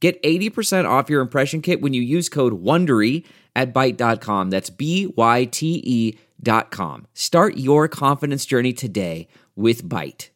[0.00, 3.24] Get 80% off your impression kit when you use code WONDERY
[3.56, 4.50] at Byte.com.
[4.50, 7.06] That's B-Y-T-E dot com.
[7.14, 10.28] Start your confidence journey today with Byte.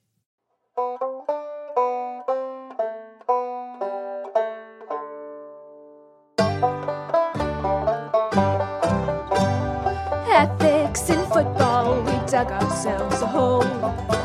[10.35, 13.63] Ethics in football, we dug ourselves a hole.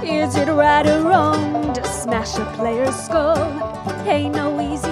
[0.03, 3.37] Is it right or wrong to smash a player's skull?
[4.07, 4.87] Ain't no easy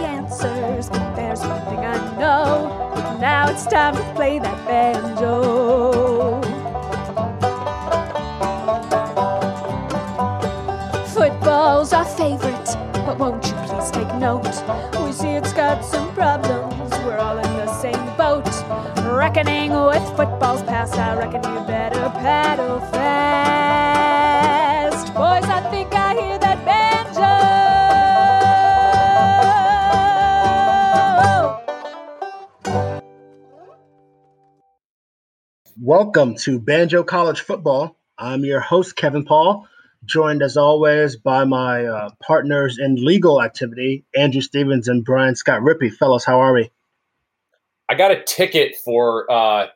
[2.26, 6.42] Now it's time to play that banjo.
[11.14, 12.70] Football's our favorite,
[13.06, 14.44] but won't you please take note?
[15.06, 18.48] We see it's got some problems, we're all in the same boat.
[19.06, 23.95] Reckoning with football's past, I reckon you better paddle fast.
[35.86, 37.96] Welcome to Banjo College Football.
[38.18, 39.68] I'm your host, Kevin Paul,
[40.04, 45.62] joined as always by my uh, partners in legal activity, Andrew Stevens and Brian Scott
[45.62, 45.94] Rippey.
[45.94, 46.72] Fellas, how are we?
[47.88, 49.68] I got a ticket for uh,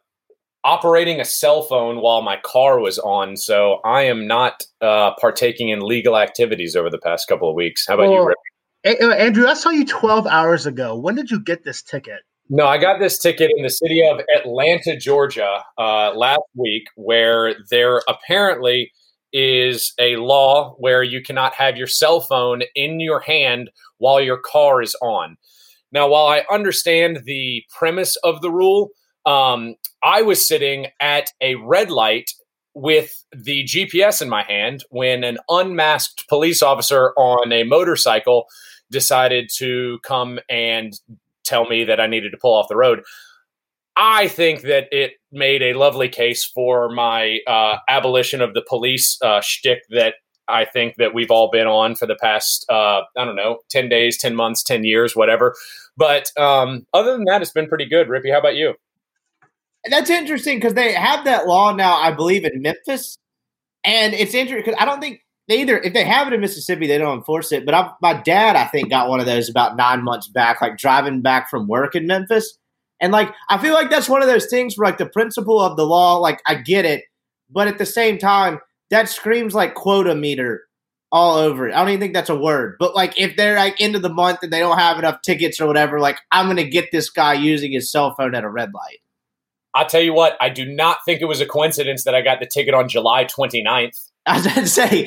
[0.63, 5.69] operating a cell phone while my car was on, so I am not uh, partaking
[5.69, 7.85] in legal activities over the past couple of weeks.
[7.87, 8.37] How about you, Well, Rick?
[8.83, 10.95] A- uh, Andrew, I saw you 12 hours ago.
[10.95, 12.21] When did you get this ticket?
[12.51, 17.55] No, I got this ticket in the city of Atlanta, Georgia, uh, last week, where
[17.69, 18.91] there apparently
[19.31, 24.39] is a law where you cannot have your cell phone in your hand while your
[24.39, 25.37] car is on.
[25.91, 28.89] Now, while I understand the premise of the rule,
[29.27, 32.31] um, I was sitting at a red light
[32.73, 38.45] with the GPS in my hand when an unmasked police officer on a motorcycle
[38.89, 40.99] decided to come and
[41.49, 43.01] tell me that I needed to pull off the road.
[43.97, 49.17] I think that it made a lovely case for my uh, abolition of the police
[49.21, 50.13] uh, shtick that
[50.47, 53.89] I think that we've all been on for the past, uh, I don't know, 10
[53.89, 55.55] days, 10 months, 10 years, whatever.
[55.97, 58.07] But um, other than that, it's been pretty good.
[58.07, 58.73] Rippey, how about you?
[59.89, 63.17] That's interesting because they have that law now, I believe, in Memphis,
[63.83, 66.87] and it's interesting because I don't think they either if they have it in Mississippi,
[66.87, 67.65] they don't enforce it.
[67.65, 70.77] But I, my dad, I think, got one of those about nine months back, like
[70.77, 72.57] driving back from work in Memphis,
[73.01, 75.75] and like I feel like that's one of those things where like the principle of
[75.75, 77.03] the law, like I get it,
[77.49, 78.59] but at the same time,
[78.91, 80.61] that screams like quota meter
[81.11, 81.73] all over it.
[81.73, 84.13] I don't even think that's a word, but like if they're like end of the
[84.13, 87.33] month and they don't have enough tickets or whatever, like I'm gonna get this guy
[87.33, 88.99] using his cell phone at a red light.
[89.79, 92.41] I'll tell you what, I do not think it was a coincidence that I got
[92.41, 94.09] the ticket on July 29th.
[94.25, 95.05] I was going to say,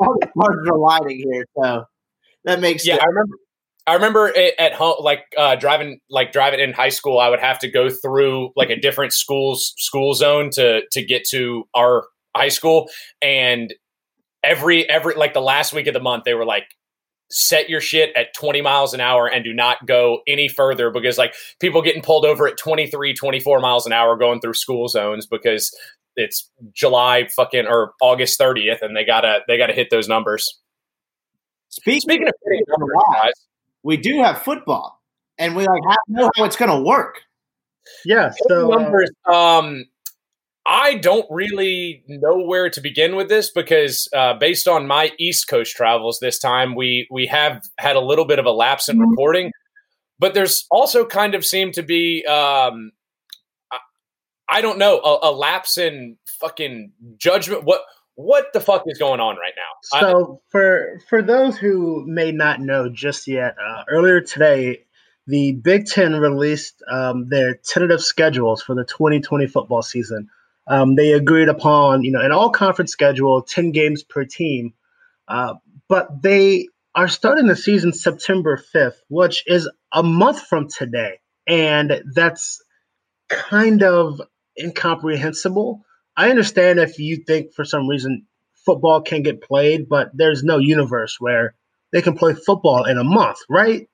[0.00, 1.84] all the lighting here, so
[2.44, 3.04] that makes Yeah, sense.
[3.04, 3.36] I remember.
[3.86, 7.20] I remember it at home, like uh, driving, like driving in high school.
[7.20, 11.24] I would have to go through like a different school's school zone to to get
[11.30, 12.04] to our
[12.36, 12.90] high school,
[13.22, 13.72] and
[14.42, 16.64] every every like the last week of the month, they were like,
[17.30, 21.18] set your shit at 20 miles an hour and do not go any further because
[21.18, 25.26] like people getting pulled over at 23 24 miles an hour going through school zones
[25.26, 25.76] because
[26.16, 30.60] it's july fucking or august 30th and they gotta they gotta hit those numbers
[31.68, 33.32] Speaking, speaking of hitting numbers guys
[33.82, 35.00] we do have football,
[35.38, 37.20] and we like have to know how it's going to work.
[38.04, 39.84] yeah, hitting so uh, numbers um
[40.70, 45.48] I don't really know where to begin with this because, uh, based on my East
[45.48, 48.98] Coast travels this time, we we have had a little bit of a lapse in
[49.00, 49.50] recording,
[50.18, 52.92] but there's also kind of seemed to be, um,
[53.72, 53.78] I,
[54.50, 57.64] I don't know, a, a lapse in fucking judgment.
[57.64, 57.80] What
[58.16, 59.98] what the fuck is going on right now?
[59.98, 64.84] I- So for for those who may not know just yet, uh, earlier today,
[65.26, 70.28] the Big Ten released um, their tentative schedules for the 2020 football season.
[70.68, 74.74] Um, they agreed upon, you know, an all-conference schedule, 10 games per team,
[75.26, 75.54] uh,
[75.88, 82.02] but they are starting the season September 5th, which is a month from today, and
[82.14, 82.62] that's
[83.28, 84.20] kind of
[84.60, 85.84] incomprehensible.
[86.16, 88.26] I understand if you think for some reason
[88.66, 91.54] football can get played, but there's no universe where
[91.92, 93.88] they can play football in a month, right?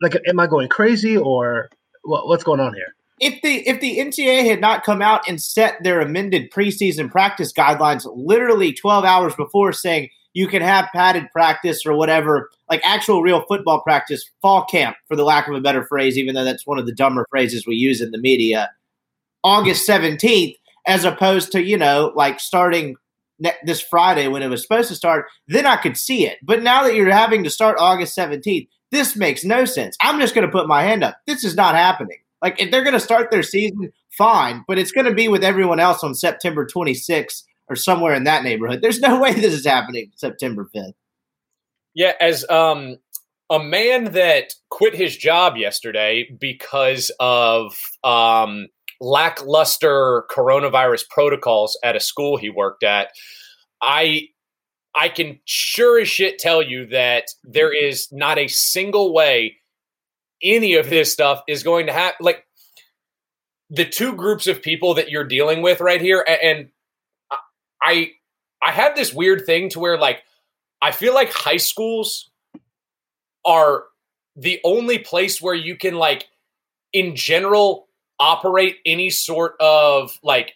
[0.00, 1.68] Like, am I going crazy or
[2.02, 2.94] what, what's going on here?
[3.20, 7.52] If the if the NCAA had not come out and set their amended preseason practice
[7.52, 13.22] guidelines literally 12 hours before saying you can have padded practice or whatever, like actual
[13.22, 16.66] real football practice, fall camp, for the lack of a better phrase, even though that's
[16.66, 18.68] one of the dumber phrases we use in the media,
[19.44, 20.56] August 17th,
[20.88, 22.96] as opposed to, you know, like starting
[23.64, 26.38] this Friday when it was supposed to start, then I could see it.
[26.42, 29.96] But now that you're having to start August 17th, this makes no sense.
[30.02, 31.16] I'm just going to put my hand up.
[31.26, 32.18] This is not happening.
[32.44, 35.42] Like, if they're going to start their season, fine, but it's going to be with
[35.42, 38.82] everyone else on September 26th or somewhere in that neighborhood.
[38.82, 40.92] There's no way this is happening September 5th.
[41.94, 42.98] Yeah, as um,
[43.48, 48.66] a man that quit his job yesterday because of um,
[49.00, 53.08] lackluster coronavirus protocols at a school he worked at,
[53.80, 54.28] I
[54.94, 59.56] I can sure as shit tell you that there is not a single way
[60.44, 62.18] any of this stuff is going to happen.
[62.24, 62.44] Like
[63.70, 66.68] the two groups of people that you're dealing with right here, and
[67.82, 68.12] I
[68.62, 70.22] I have this weird thing to where like
[70.80, 72.30] I feel like high schools
[73.44, 73.84] are
[74.36, 76.26] the only place where you can like
[76.92, 77.88] in general
[78.18, 80.54] operate any sort of like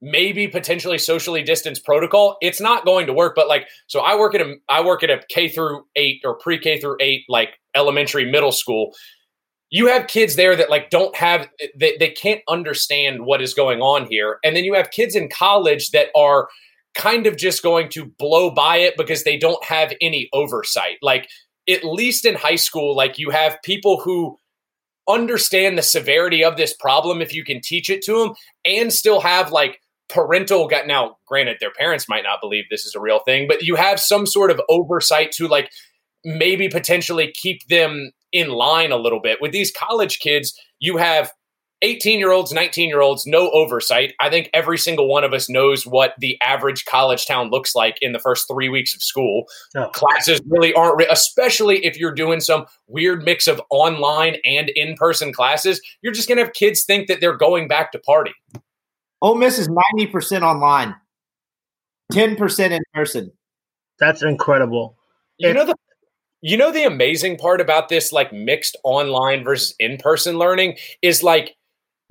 [0.00, 4.34] maybe potentially socially distanced protocol it's not going to work but like so i work
[4.34, 8.24] at a i work at a k through 8 or pre-k through 8 like elementary
[8.30, 8.94] middle school
[9.70, 13.80] you have kids there that like don't have they, they can't understand what is going
[13.80, 16.48] on here and then you have kids in college that are
[16.94, 20.96] kind of just going to blow by it because they don't have any oversight.
[21.02, 21.28] Like,
[21.68, 24.36] at least in high school, like you have people who
[25.08, 28.34] understand the severity of this problem if you can teach it to them
[28.64, 32.94] and still have like parental gut now granted their parents might not believe this is
[32.94, 35.70] a real thing but you have some sort of oversight to like
[36.24, 41.30] maybe potentially keep them in line a little bit with these college kids you have
[41.82, 44.12] 18 year olds, 19 year olds, no oversight.
[44.20, 47.96] I think every single one of us knows what the average college town looks like
[48.02, 49.44] in the first three weeks of school.
[49.76, 49.88] Oh.
[49.88, 54.94] Classes really aren't, re- especially if you're doing some weird mix of online and in
[54.96, 55.80] person classes.
[56.02, 58.34] You're just going to have kids think that they're going back to party.
[59.22, 60.94] Ole Miss is 90% online,
[62.12, 63.32] 10% in person.
[63.98, 64.96] That's incredible.
[65.38, 65.74] You know the
[66.42, 71.56] you know the amazing part about this like mixed online versus in-person learning is like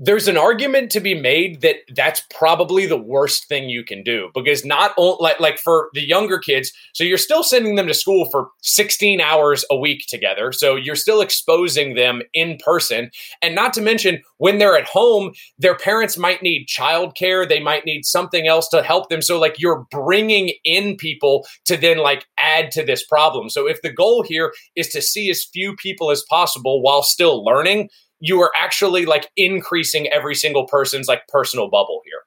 [0.01, 4.29] there's an argument to be made that that's probably the worst thing you can do
[4.33, 7.93] because not only like, like for the younger kids so you're still sending them to
[7.93, 13.11] school for 16 hours a week together so you're still exposing them in person.
[13.41, 17.85] And not to mention when they're at home their parents might need childcare they might
[17.85, 22.25] need something else to help them so like you're bringing in people to then like
[22.37, 23.49] add to this problem.
[23.49, 27.43] So if the goal here is to see as few people as possible while still
[27.43, 32.21] learning you are actually like increasing every single person's like personal bubble here.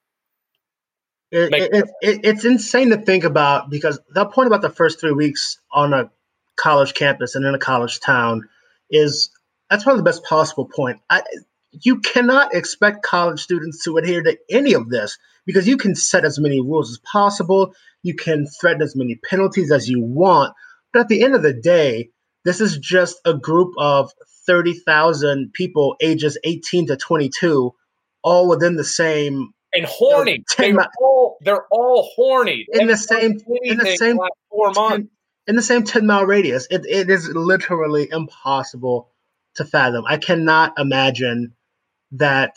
[1.33, 5.13] It, it, it, it's insane to think about because that point about the first three
[5.13, 6.11] weeks on a
[6.57, 8.49] college campus and in a college town
[8.91, 9.31] is
[9.71, 11.01] that's probably the best possible point.
[11.09, 11.23] I,
[11.71, 15.17] you cannot expect college students to adhere to any of this
[15.47, 19.73] because you can set as many rules as possible, you can threaten as many penalties
[19.73, 20.53] as you want,
[20.93, 22.11] but at the end of the day,
[22.45, 24.13] this is just a group of
[24.47, 27.75] 30,000 people ages 18 to 22
[28.23, 30.45] all within the same and horny.
[30.59, 32.67] You know, they're, all, they're all horny.
[32.73, 34.19] In the same in the same
[34.51, 35.09] four months.
[35.47, 36.67] in the same 10 mile radius.
[36.71, 39.09] It, it is literally impossible
[39.57, 40.05] to fathom.
[40.07, 41.55] I cannot imagine
[42.13, 42.57] that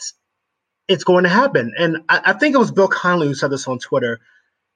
[0.88, 1.72] it's going to happen.
[1.78, 4.20] And I, I think it was Bill Connelly who said this on Twitter.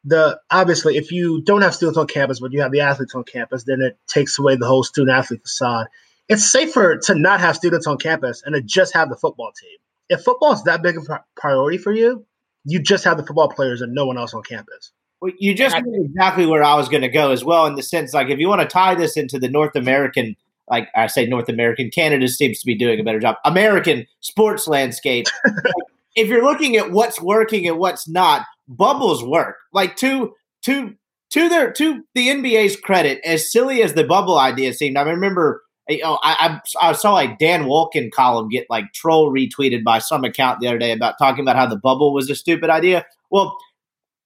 [0.04, 3.24] The obviously, if you don't have students on campus, but you have the athletes on
[3.24, 5.88] campus, then it takes away the whole student athlete facade
[6.30, 9.76] it's safer to not have students on campus and to just have the football team.
[10.08, 12.24] If football is that big of a priority for you,
[12.64, 14.92] you just have the football players and no one else on campus.
[15.20, 17.82] Well, you just knew exactly where I was going to go as well, in the
[17.82, 20.36] sense like if you want to tie this into the North American,
[20.68, 23.36] like I say, North American, Canada seems to be doing a better job.
[23.44, 25.26] American sports landscape.
[26.16, 29.56] if you're looking at what's working and what's not, bubbles work.
[29.72, 30.94] Like to to
[31.30, 35.62] to their to the NBA's credit, as silly as the bubble idea seemed, I remember
[35.98, 39.98] know, oh, I, I, I saw like Dan Wolken column get like troll retweeted by
[39.98, 43.04] some account the other day about talking about how the bubble was a stupid idea.
[43.30, 43.56] Well,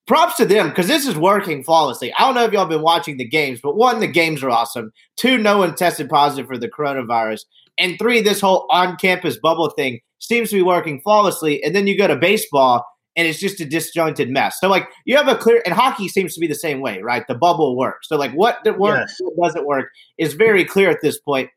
[0.07, 2.13] props to them because this is working flawlessly.
[2.19, 4.51] I don't know if y'all have been watching the games, but one, the games are
[4.51, 4.93] awesome.
[5.17, 7.45] Two, no one tested positive for the coronavirus.
[7.79, 11.63] And three, this whole on campus bubble thing seems to be working flawlessly.
[11.63, 12.85] And then you go to baseball
[13.17, 14.59] and it's just a disjointed mess.
[14.61, 17.27] So like you have a clear and hockey seems to be the same way, right?
[17.27, 18.09] The bubble works.
[18.09, 19.31] So like what works, yes.
[19.35, 21.51] what doesn't work is very clear at this point.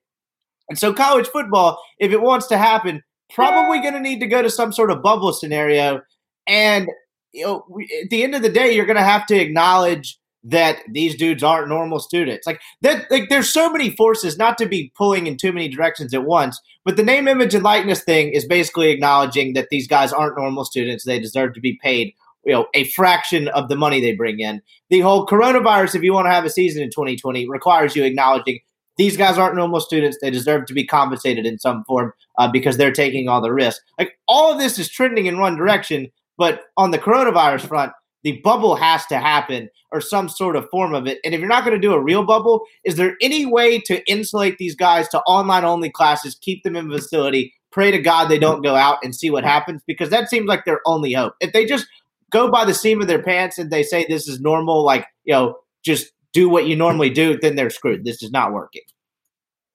[0.69, 4.41] And so college football, if it wants to happen, probably going to need to go
[4.41, 6.01] to some sort of bubble scenario.
[6.45, 6.87] And
[7.33, 7.65] you know,
[8.03, 11.43] at the end of the day, you're going to have to acknowledge that these dudes
[11.43, 12.47] aren't normal students.
[12.47, 16.13] Like that, like there's so many forces not to be pulling in too many directions
[16.13, 16.61] at once.
[16.85, 20.63] But the name, image, and likeness thing is basically acknowledging that these guys aren't normal
[20.63, 21.03] students.
[21.03, 22.13] They deserve to be paid,
[22.45, 24.61] you know, a fraction of the money they bring in.
[24.89, 28.59] The whole coronavirus, if you want to have a season in 2020, requires you acknowledging
[28.97, 30.17] these guys aren't normal students.
[30.21, 33.81] They deserve to be compensated in some form uh, because they're taking all the risk.
[33.97, 37.91] Like all of this is trending in one direction, but on the coronavirus front,
[38.23, 41.19] the bubble has to happen or some sort of form of it.
[41.23, 44.03] And if you're not going to do a real bubble, is there any way to
[44.09, 48.39] insulate these guys to online only classes, keep them in facility, pray to God they
[48.39, 49.81] don't go out and see what happens?
[49.87, 51.33] Because that seems like their only hope.
[51.39, 51.87] If they just
[52.31, 55.33] go by the seam of their pants and they say this is normal, like, you
[55.33, 58.05] know, just do what you normally do, then they're screwed.
[58.05, 58.83] This is not working.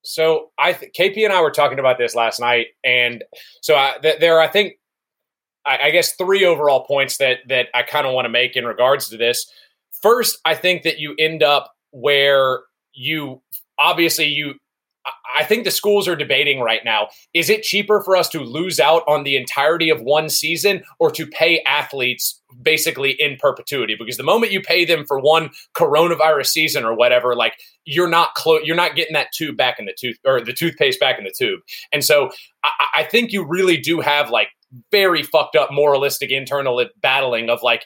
[0.02, 3.24] So I th- KP and I were talking about this last night, and
[3.62, 4.74] so I, th- there I think
[5.66, 8.64] I, I guess three overall points that that I kind of want to make in
[8.64, 9.50] regards to this.
[10.02, 12.60] First, I think that you end up where
[12.92, 13.42] you
[13.76, 14.54] obviously you
[15.34, 18.78] I think the schools are debating right now is it cheaper for us to lose
[18.78, 23.96] out on the entirety of one season or to pay athletes basically in perpetuity?
[23.98, 27.54] Because the moment you pay them for one coronavirus season or whatever like
[27.84, 31.00] you're not clo- you're not getting that tube back in the tooth or the toothpaste
[31.00, 31.60] back in the tube.
[31.92, 32.30] And so
[32.62, 34.48] I, I think you really do have like
[34.90, 37.84] very fucked up moralistic internal battling of like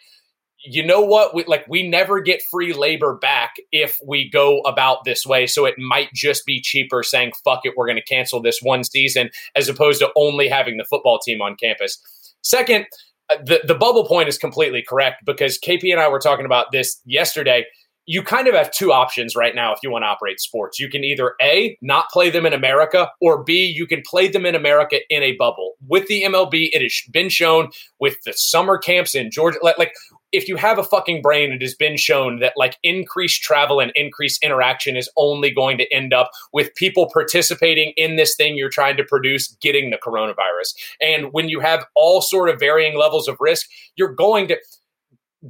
[0.68, 5.04] you know what we, like we never get free labor back if we go about
[5.04, 8.40] this way so it might just be cheaper saying fuck it we're going to cancel
[8.40, 11.98] this one season as opposed to only having the football team on campus
[12.42, 12.86] second
[13.28, 16.72] uh, the, the bubble point is completely correct because kp and i were talking about
[16.72, 17.64] this yesterday
[18.06, 20.78] you kind of have two options right now if you want to operate sports.
[20.78, 24.46] You can either A, not play them in America, or B, you can play them
[24.46, 25.74] in America in a bubble.
[25.86, 29.58] With the MLB, it has been shown with the summer camps in Georgia.
[29.60, 29.92] Like, like
[30.32, 33.92] if you have a fucking brain, it has been shown that like increased travel and
[33.94, 38.68] increased interaction is only going to end up with people participating in this thing you're
[38.68, 40.74] trying to produce getting the coronavirus.
[41.00, 43.66] And when you have all sort of varying levels of risk,
[43.96, 44.58] you're going to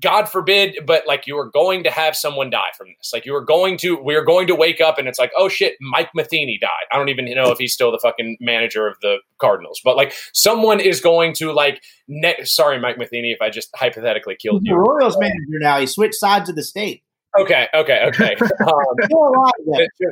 [0.00, 3.10] God forbid, but like you are going to have someone die from this.
[3.12, 5.48] Like you are going to, we are going to wake up and it's like, oh
[5.48, 6.70] shit, Mike Matheny died.
[6.92, 10.12] I don't even know if he's still the fucking manager of the Cardinals, but like
[10.32, 14.70] someone is going to like, ne- sorry, Mike Matheny, if I just hypothetically killed he's
[14.70, 14.74] you.
[14.74, 15.78] The Royals manager now.
[15.78, 17.02] He switched sides of the state.
[17.38, 18.36] Okay, okay, okay.
[18.66, 20.06] Um,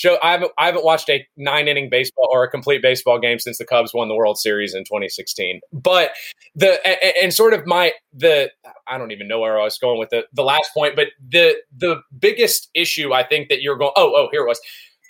[0.00, 3.38] show I haven't I haven't watched a nine inning baseball or a complete baseball game
[3.38, 5.60] since the Cubs won the World Series in 2016.
[5.72, 6.12] But
[6.54, 8.50] the and, and sort of my the
[8.90, 11.56] I don't even know where I was going with the the last point, but the
[11.76, 14.60] the biggest issue I think that you're going oh oh here it was.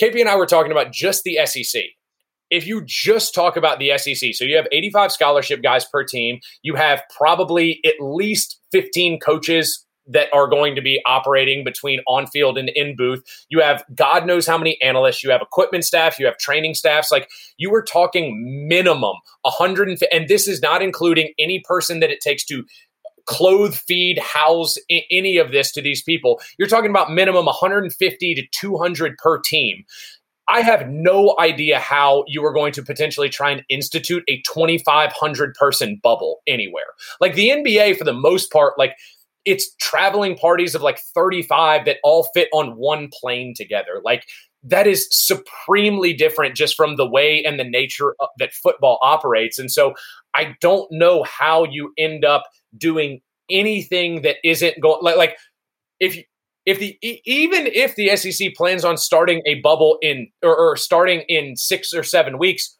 [0.01, 1.83] KP and I were talking about just the SEC
[2.51, 6.41] if you just talk about the SEC, so you have 85 scholarship guys per team,
[6.63, 12.27] you have probably at least 15 coaches that are going to be operating between on
[12.27, 13.23] field and in booth.
[13.49, 17.13] You have God knows how many analysts, you have equipment staff, you have training staffs.
[17.13, 22.21] Like you were talking minimum 100, and this is not including any person that it
[22.21, 22.65] takes to
[23.31, 24.77] clothe, feed, house
[25.11, 26.41] any of this to these people.
[26.59, 29.85] You're talking about minimum 150 to 200 per team.
[30.49, 35.55] I have no idea how you are going to potentially try and institute a 2,500
[35.55, 36.83] person bubble anywhere.
[37.21, 38.97] Like the NBA, for the most part, like
[39.45, 44.01] it's traveling parties of like 35 that all fit on one plane together.
[44.05, 44.27] Like
[44.63, 49.59] that is supremely different just from the way and the nature that football operates.
[49.59, 49.95] And so
[50.35, 52.45] I don't know how you end up
[52.77, 53.21] doing
[53.51, 55.37] anything that isn't going like, like
[55.99, 56.23] if
[56.67, 61.21] if the even if the SEC plans on starting a bubble in or, or starting
[61.23, 62.77] in 6 or 7 weeks,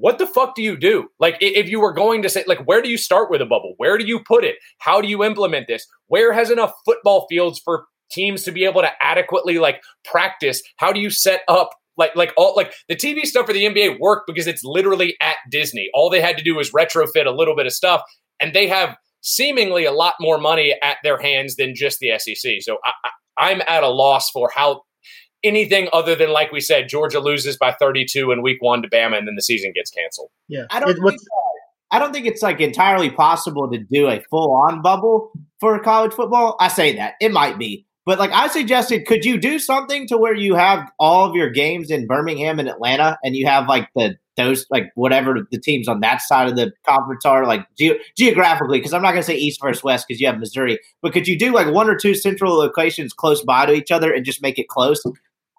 [0.00, 1.08] what the fuck do you do?
[1.18, 3.74] Like, if you were going to say, like, where do you start with a bubble?
[3.78, 4.56] Where do you put it?
[4.78, 5.86] How do you implement this?
[6.06, 10.62] Where has enough football fields for teams to be able to adequately like practice?
[10.76, 13.98] How do you set up like like all like the TV stuff for the NBA
[13.98, 15.90] worked because it's literally at Disney.
[15.92, 18.02] All they had to do was retrofit a little bit of stuff,
[18.40, 22.58] and they have seemingly a lot more money at their hands than just the SEC.
[22.60, 24.82] So I, I, I'm at a loss for how
[25.44, 29.18] anything other than like we said, Georgia loses by 32 in week one to Bama,
[29.18, 30.30] and then the season gets canceled.
[30.48, 30.94] Yeah, I don't.
[30.94, 31.20] Think,
[31.90, 36.12] I don't think it's like entirely possible to do a full on bubble for college
[36.12, 36.56] football.
[36.60, 40.18] I say that it might be, but like I suggested, could you do something to
[40.18, 43.88] where you have all of your games in Birmingham and Atlanta, and you have like
[43.94, 47.98] the those like whatever the teams on that side of the conference are like ge-
[48.16, 51.12] geographically because i'm not going to say east versus west because you have missouri but
[51.12, 54.24] could you do like one or two central locations close by to each other and
[54.24, 55.02] just make it close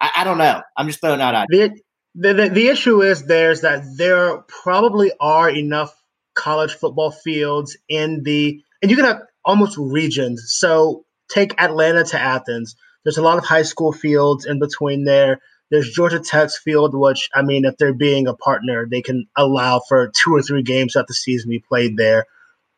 [0.02, 0.62] I, I don't know.
[0.78, 1.72] I'm just throwing out ideas.
[2.16, 5.96] The, The, the, issue is there's that there probably are enough
[6.34, 10.44] college football fields in the and you can have almost regions.
[10.48, 12.76] So take Atlanta to Athens.
[13.04, 15.40] There's a lot of high school fields in between there.
[15.72, 19.82] There's Georgia Tech's field, which I mean, if they're being a partner, they can allow
[19.88, 22.26] for two or three games throughout the season be played there.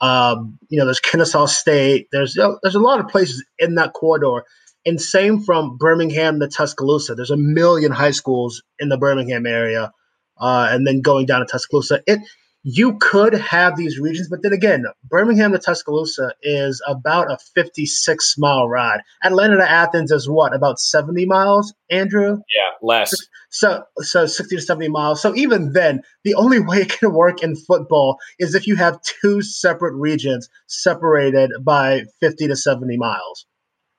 [0.01, 2.07] Um, you know, there's Kennesaw State.
[2.11, 4.43] There's there's a lot of places in that corridor,
[4.85, 7.15] and same from Birmingham to Tuscaloosa.
[7.15, 9.91] There's a million high schools in the Birmingham area,
[10.39, 12.01] uh, and then going down to Tuscaloosa.
[12.07, 12.19] It
[12.63, 18.35] you could have these regions, but then again, Birmingham to Tuscaloosa is about a 56
[18.37, 19.01] mile ride.
[19.23, 22.37] Atlanta to Athens is what, about 70 miles, Andrew?
[22.55, 23.15] Yeah, less.
[23.49, 25.21] So, so 60 to 70 miles.
[25.21, 29.01] So even then, the only way it can work in football is if you have
[29.01, 33.45] two separate regions separated by 50 to 70 miles.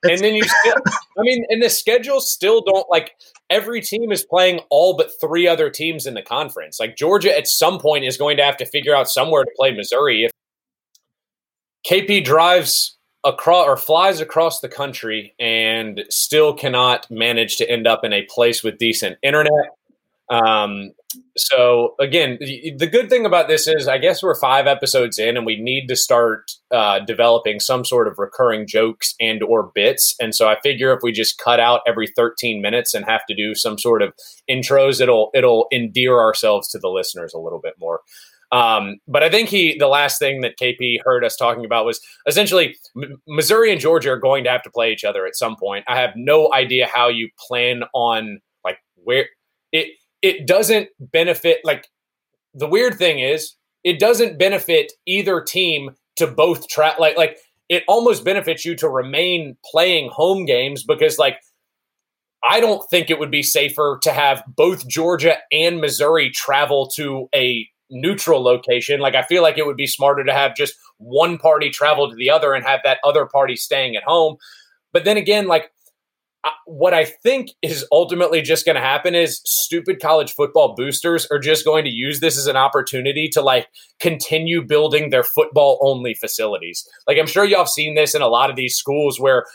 [0.03, 0.75] And then you still,
[1.17, 3.15] I mean, and the schedules still don't like
[3.49, 6.79] every team is playing all but three other teams in the conference.
[6.79, 9.71] Like Georgia at some point is going to have to figure out somewhere to play
[9.71, 10.25] Missouri.
[10.25, 10.31] If
[11.87, 18.03] KP drives across or flies across the country and still cannot manage to end up
[18.03, 19.71] in a place with decent internet,
[20.29, 20.91] um,
[21.37, 25.45] so again, the good thing about this is, I guess we're five episodes in, and
[25.45, 30.15] we need to start uh, developing some sort of recurring jokes and or bits.
[30.19, 33.35] And so I figure if we just cut out every 13 minutes and have to
[33.35, 34.13] do some sort of
[34.49, 38.01] intros, it'll it'll endear ourselves to the listeners a little bit more.
[38.53, 41.99] Um, but I think he, the last thing that KP heard us talking about was
[42.27, 45.55] essentially M- Missouri and Georgia are going to have to play each other at some
[45.55, 45.85] point.
[45.87, 49.25] I have no idea how you plan on like where
[49.71, 49.87] it
[50.23, 51.87] it doesn't benefit like
[52.55, 57.37] the weird thing is it doesn't benefit either team to both track like like
[57.69, 61.37] it almost benefits you to remain playing home games because like
[62.43, 67.29] I don't think it would be safer to have both Georgia and Missouri travel to
[67.33, 68.99] a neutral location.
[68.99, 72.15] Like I feel like it would be smarter to have just one party travel to
[72.15, 74.35] the other and have that other party staying at home.
[74.91, 75.71] But then again, like
[76.65, 81.39] what I think is ultimately just going to happen is stupid college football boosters are
[81.39, 83.67] just going to use this as an opportunity to like
[83.99, 86.87] continue building their football only facilities.
[87.07, 89.45] Like I'm sure y'all have seen this in a lot of these schools where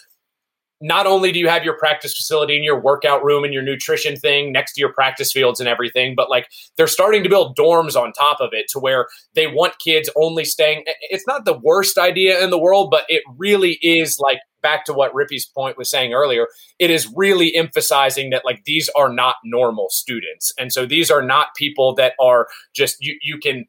[0.80, 4.16] not only do you have your practice facility and your workout room and your nutrition
[4.16, 7.96] thing next to your practice fields and everything, but like they're starting to build dorms
[7.96, 10.84] on top of it to where they want kids only staying.
[11.10, 14.92] It's not the worst idea in the world, but it really is like back to
[14.92, 19.36] what Rippey's point was saying earlier, it is really emphasizing that like these are not
[19.44, 20.52] normal students.
[20.58, 23.66] And so these are not people that are just you you can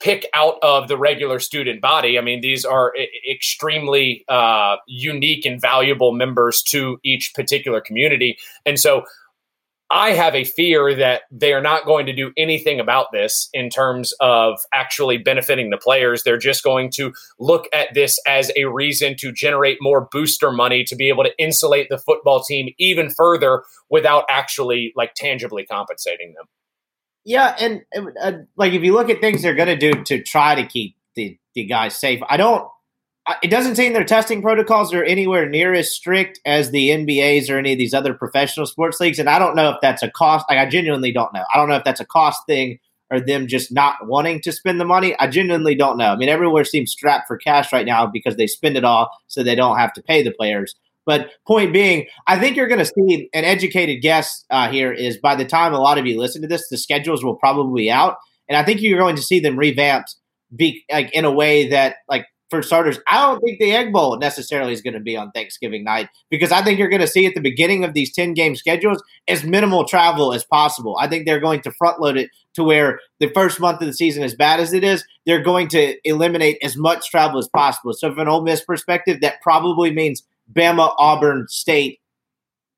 [0.00, 2.18] pick out of the regular student body.
[2.18, 8.38] I mean, these are I- extremely uh, unique and valuable members to each particular community.
[8.64, 9.04] And so
[9.90, 13.70] I have a fear that they are not going to do anything about this in
[13.70, 16.24] terms of actually benefiting the players.
[16.24, 20.82] They're just going to look at this as a reason to generate more booster money
[20.84, 26.34] to be able to insulate the football team even further without actually like tangibly compensating
[26.36, 26.46] them.
[27.26, 27.82] Yeah, and
[28.22, 30.96] uh, like if you look at things they're going to do to try to keep
[31.14, 32.66] the the guys safe, I don't
[33.42, 37.58] it doesn't seem their testing protocols are anywhere near as strict as the NBA's or
[37.58, 39.18] any of these other professional sports leagues.
[39.18, 40.46] And I don't know if that's a cost.
[40.48, 41.44] Like, I genuinely don't know.
[41.52, 42.78] I don't know if that's a cost thing
[43.10, 45.16] or them just not wanting to spend the money.
[45.18, 46.12] I genuinely don't know.
[46.12, 49.42] I mean, everywhere seems strapped for cash right now because they spend it all so
[49.42, 50.76] they don't have to pay the players.
[51.06, 55.16] But point being, I think you're going to see an educated guess uh, here is
[55.16, 57.90] by the time a lot of you listen to this, the schedules will probably be
[57.90, 58.16] out.
[58.48, 60.14] And I think you're going to see them revamped
[60.54, 64.16] be like in a way that like for starters, I don't think the Egg Bowl
[64.18, 67.26] necessarily is going to be on Thanksgiving night because I think you're going to see
[67.26, 70.96] at the beginning of these 10 game schedules as minimal travel as possible.
[71.00, 73.92] I think they're going to front load it to where the first month of the
[73.92, 77.92] season, as bad as it is, they're going to eliminate as much travel as possible.
[77.92, 82.00] So, from an Ole Miss perspective, that probably means Bama, Auburn, State,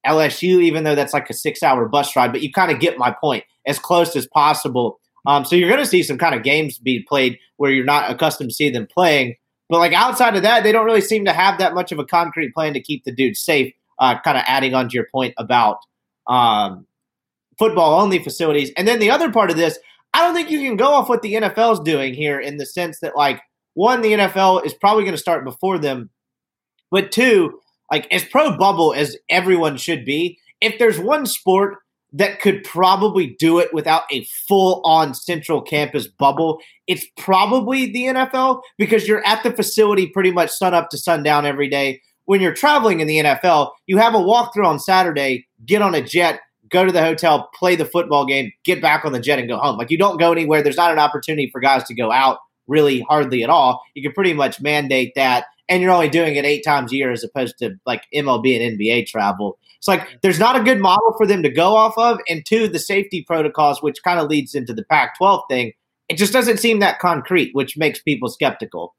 [0.06, 2.98] LSU, even though that's like a six hour bus ride, but you kind of get
[2.98, 5.00] my point as close as possible.
[5.26, 8.10] Um, so, you're going to see some kind of games be played where you're not
[8.10, 9.34] accustomed to see them playing.
[9.68, 12.04] But like outside of that, they don't really seem to have that much of a
[12.04, 13.74] concrete plan to keep the dudes safe.
[13.98, 15.78] Uh, kind of adding on to your point about
[16.28, 16.86] um,
[17.58, 18.70] football only facilities.
[18.76, 19.76] And then the other part of this,
[20.14, 23.00] I don't think you can go off what the NFL's doing here in the sense
[23.00, 23.40] that like
[23.74, 26.10] one, the NFL is probably going to start before them,
[26.90, 31.78] but two, like as pro bubble as everyone should be, if there's one sport
[32.12, 38.04] that could probably do it without a full on central campus bubble, it's probably the
[38.04, 42.00] NFL because you're at the facility pretty much sun up to sundown every day.
[42.24, 46.02] When you're traveling in the NFL, you have a walkthrough on Saturday, get on a
[46.02, 49.48] jet, go to the hotel, play the football game, get back on the jet, and
[49.48, 49.76] go home.
[49.76, 50.62] Like you don't go anywhere.
[50.62, 53.82] There's not an opportunity for guys to go out really hardly at all.
[53.94, 57.10] You can pretty much mandate that, and you're only doing it eight times a year
[57.10, 59.58] as opposed to like MLB and NBA travel.
[59.78, 62.68] It's like there's not a good model for them to go off of, and two,
[62.68, 65.72] the safety protocols, which kind of leads into the Pac-12 thing.
[66.08, 68.94] It just doesn't seem that concrete, which makes people skeptical.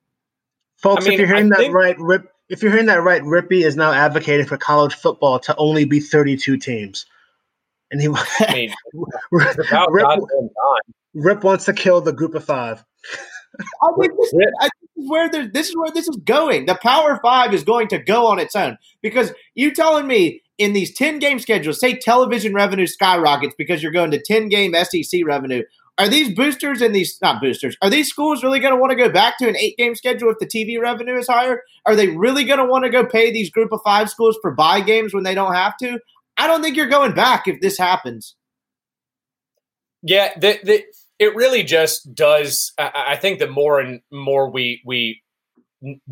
[0.78, 3.04] Folks, I mean, if you're hearing I that think- right, Rip, if you're hearing that
[3.04, 7.06] right, Rippey is now advocating for college football to only be 32 teams.
[7.92, 8.74] And he, I mean,
[9.32, 9.58] Rip,
[9.90, 10.08] Rip,
[11.14, 12.84] Rip, wants to kill the group of five.
[13.60, 14.34] I think this,
[15.08, 16.66] Where this is where this is going.
[16.66, 20.74] The Power Five is going to go on its own because you telling me in
[20.74, 25.22] these 10 game schedules, say television revenue skyrockets because you're going to 10 game SEC
[25.26, 25.64] revenue.
[25.98, 27.76] Are these boosters and these not boosters?
[27.82, 30.30] Are these schools really going to want to go back to an eight game schedule
[30.30, 31.64] if the TV revenue is higher?
[31.86, 34.52] Are they really going to want to go pay these group of five schools for
[34.52, 36.00] buy games when they don't have to?
[36.38, 38.36] I don't think you're going back if this happens.
[40.02, 40.84] Yeah, the, the,
[41.20, 42.74] it really just does.
[42.78, 45.22] I, I think the more and more we we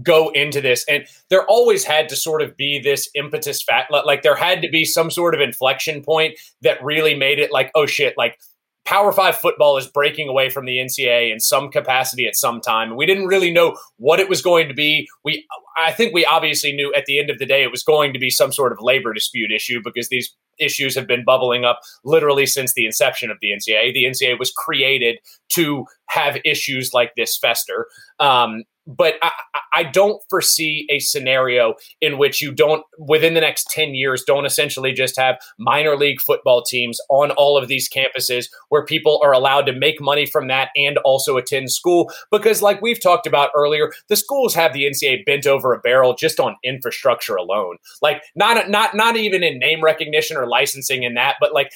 [0.01, 4.21] go into this and there always had to sort of be this impetus fat like
[4.21, 7.85] there had to be some sort of inflection point that really made it like oh
[7.85, 8.39] shit like
[8.87, 12.95] Power Five football is breaking away from the NCAA in some capacity at some time.
[12.95, 15.09] We didn't really know what it was going to be.
[15.25, 15.45] We,
[15.77, 18.19] I think, we obviously knew at the end of the day it was going to
[18.19, 22.45] be some sort of labor dispute issue because these issues have been bubbling up literally
[22.45, 23.93] since the inception of the NCAA.
[23.93, 25.17] The NCAA was created
[25.49, 27.87] to have issues like this fester.
[28.19, 29.31] Um, but I,
[29.73, 34.45] I, don't foresee a scenario in which you don't within the next 10 years don't
[34.45, 39.33] essentially just have minor league football teams on all of these campuses where people are
[39.33, 43.51] allowed to make money from that and also attend school because like we've talked about
[43.55, 48.23] earlier the schools have the ncaa bent over a barrel just on infrastructure alone like
[48.35, 51.71] not not not even in name recognition or licensing in that but like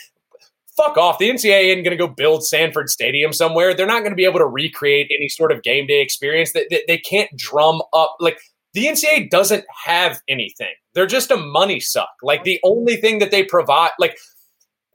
[0.76, 1.18] fuck off.
[1.18, 3.74] The NCAA ain't going to go build Sanford Stadium somewhere.
[3.74, 6.54] They're not going to be able to recreate any sort of game day experience.
[6.54, 8.40] That they, they, can't drum up like
[8.74, 10.74] the NCAA doesn't have anything.
[10.94, 12.10] They're just a money suck.
[12.22, 14.18] Like the only thing that they provide, like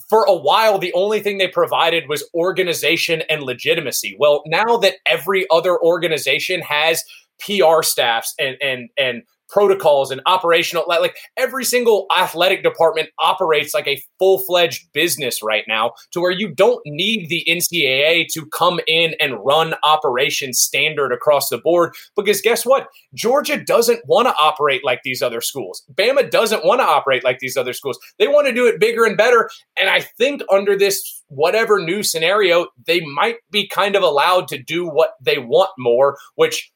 [0.08, 4.16] for a while, the only thing they provided was organization and legitimacy.
[4.18, 7.02] Well, now that every other organization has
[7.38, 13.86] PR staffs and and and protocols and operational like every single athletic department operates like
[13.86, 19.14] a full-fledged business right now to where you don't need the NCAA to come in
[19.20, 22.88] and run operations standard across the board because guess what?
[23.14, 25.82] Georgia doesn't want to operate like these other schools.
[25.94, 27.98] Bama doesn't want to operate like these other schools.
[28.18, 32.02] They want to do it bigger and better and I think under this whatever new
[32.02, 36.72] scenario they might be kind of allowed to do what they want more which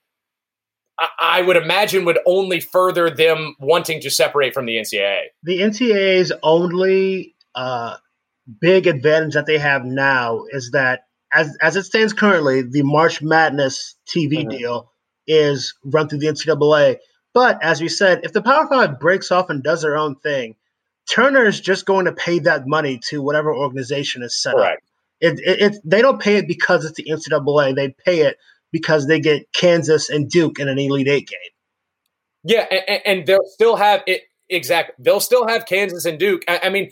[1.18, 5.24] I would imagine would only further them wanting to separate from the NCAA.
[5.42, 7.96] The NCAA's only uh,
[8.60, 13.22] big advantage that they have now is that, as as it stands currently, the March
[13.22, 14.50] Madness TV mm-hmm.
[14.50, 14.92] deal
[15.26, 16.96] is run through the NCAA.
[17.32, 20.56] But as we said, if the Power Five breaks off and does their own thing,
[21.08, 24.82] Turner is just going to pay that money to whatever organization is set Correct.
[24.82, 24.82] up.
[25.20, 27.74] It, it, it, they don't pay it because it's the NCAA.
[27.74, 28.38] They pay it
[28.72, 31.38] because they get Kansas and Duke in an Elite Eight game.
[32.44, 34.94] Yeah, and, and they'll still have it exactly.
[34.98, 36.42] They'll still have Kansas and Duke.
[36.48, 36.90] I, I mean,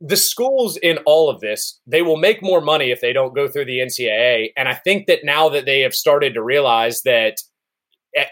[0.00, 3.48] the schools in all of this, they will make more money if they don't go
[3.48, 4.52] through the NCAA.
[4.56, 7.42] And I think that now that they have started to realize that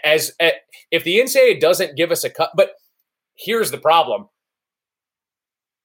[0.03, 0.53] as, as
[0.91, 2.71] if the NCAA doesn't give us a cut, but
[3.35, 4.27] here's the problem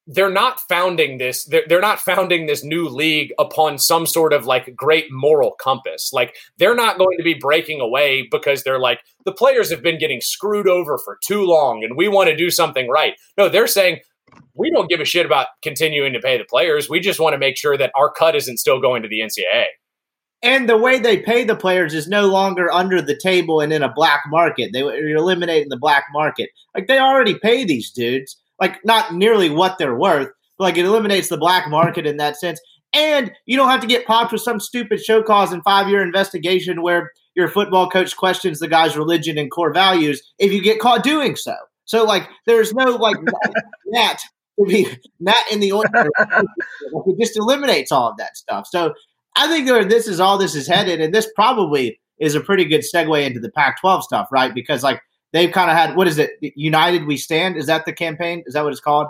[0.06, 4.46] they're not founding this they're, they're not founding this new league upon some sort of
[4.46, 6.10] like great moral compass.
[6.12, 9.98] Like they're not going to be breaking away because they're like the players have been
[9.98, 13.14] getting screwed over for too long and we want to do something right.
[13.38, 14.00] No they're saying
[14.54, 16.88] we don't give a shit about continuing to pay the players.
[16.90, 19.66] We just want to make sure that our cut isn't still going to the ncaa
[20.44, 23.82] and the way they pay the players is no longer under the table and in
[23.82, 24.72] a black market.
[24.74, 26.50] They are eliminating the black market.
[26.74, 30.84] Like they already pay these dudes like not nearly what they're worth, but like it
[30.84, 32.60] eliminates the black market in that sense.
[32.92, 36.02] And you don't have to get popped with some stupid show cause and five year
[36.02, 40.78] investigation where your football coach questions the guy's religion and core values if you get
[40.78, 41.54] caught doing so.
[41.84, 43.16] So like there's no like
[43.92, 44.18] that
[44.58, 44.86] to be
[45.20, 46.10] not in the ordinary.
[46.18, 48.66] it just eliminates all of that stuff.
[48.70, 48.94] So
[49.36, 52.82] I think this is all this is headed, and this probably is a pretty good
[52.82, 54.54] segue into the Pac-12 stuff, right?
[54.54, 55.00] Because like
[55.34, 56.30] they've kind of had what is it?
[56.40, 57.58] United We Stand.
[57.58, 58.42] Is that the campaign?
[58.46, 59.08] Is that what it's called?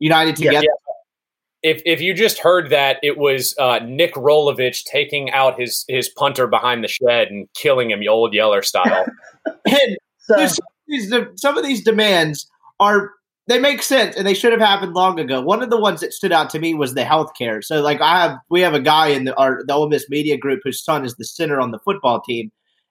[0.00, 0.54] United Together.
[0.54, 1.70] Yeah, yeah.
[1.70, 6.08] If if you just heard that, it was uh, Nick Rolovich taking out his his
[6.08, 9.06] punter behind the shed and killing him, old Yeller style.
[9.46, 10.46] and so.
[10.46, 13.12] some, of these, some of these demands are
[13.46, 15.40] they make sense and they should have happened long ago.
[15.40, 17.62] One of the ones that stood out to me was the healthcare.
[17.62, 20.36] So like I have we have a guy in the our the Ole Miss media
[20.36, 22.50] group whose son is the center on the football team.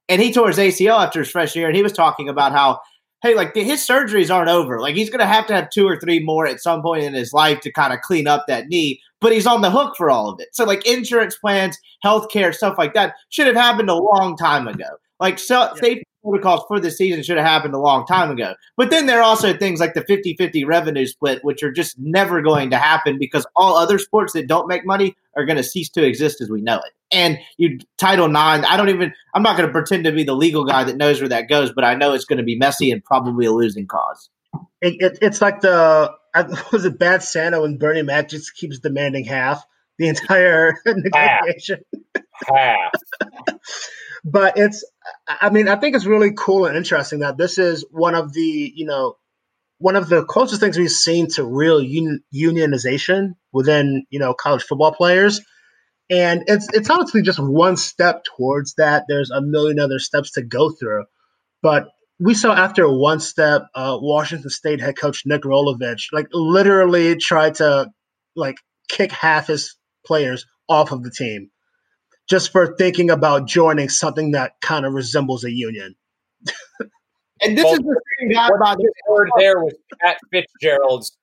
[0.10, 2.80] And he tore his ACL after his freshman year and he was talking about how
[3.24, 4.82] hey, like his surgeries aren't over.
[4.82, 7.32] Like he's gonna have to have two or three more at some point in his
[7.32, 10.30] life to kind of clean up that knee, but he's on the hook for all
[10.30, 10.50] of it.
[10.52, 14.86] So like insurance plans, healthcare, stuff like that should have happened a long time ago.
[15.20, 15.74] Like so, yeah.
[15.76, 18.54] safety protocols for the season should have happened a long time ago.
[18.78, 22.00] But then there are also things like the 50 50 revenue split, which are just
[22.00, 25.64] never going to happen because all other sports that don't make money are going to
[25.64, 26.94] cease to exist as we know it.
[27.12, 30.36] And you Title Nine, I don't even, I'm not going to pretend to be the
[30.36, 32.92] legal guy that knows where that goes, but I know it's going to be messy
[32.92, 34.30] and probably a losing cause.
[34.82, 36.12] It, it, it's like the,
[36.72, 39.64] was it Bad Santa when Bernie Mac just keeps demanding half
[39.98, 41.84] the entire negotiation?
[42.48, 42.92] Half.
[43.48, 43.60] half.
[44.24, 44.86] but it's
[45.28, 48.72] i mean i think it's really cool and interesting that this is one of the
[48.76, 49.16] you know
[49.84, 54.64] one of the closest things we've seen to real un- unionization within you know college
[54.64, 55.42] football players.
[56.10, 59.06] And it's it's honestly just one step towards that.
[59.08, 61.06] There's a million other steps to go through.
[61.62, 61.88] But
[62.20, 67.56] we saw after one step uh, washington state head coach nick rolovich like literally tried
[67.56, 67.90] to
[68.36, 68.56] like
[68.88, 71.50] kick half his players off of the team
[72.30, 75.96] just for thinking about joining something that kind of resembles a union.
[77.42, 81.18] and this well, is the thing guy what you heard there was Pat Fitzgerald's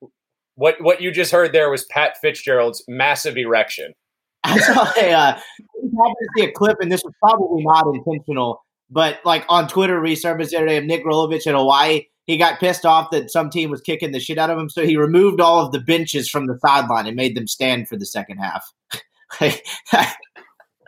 [0.55, 3.95] what what you just heard there was Pat Fitzgerald's massive erection.
[4.45, 9.21] I saw a uh, to see a clip, and this was probably not intentional, but
[9.25, 12.05] like on Twitter resurfaced the other day of Nick Rolovich in Hawaii.
[12.27, 14.85] He got pissed off that some team was kicking the shit out of him, so
[14.85, 18.07] he removed all of the benches from the sideline and made them stand for the
[18.07, 18.65] second half.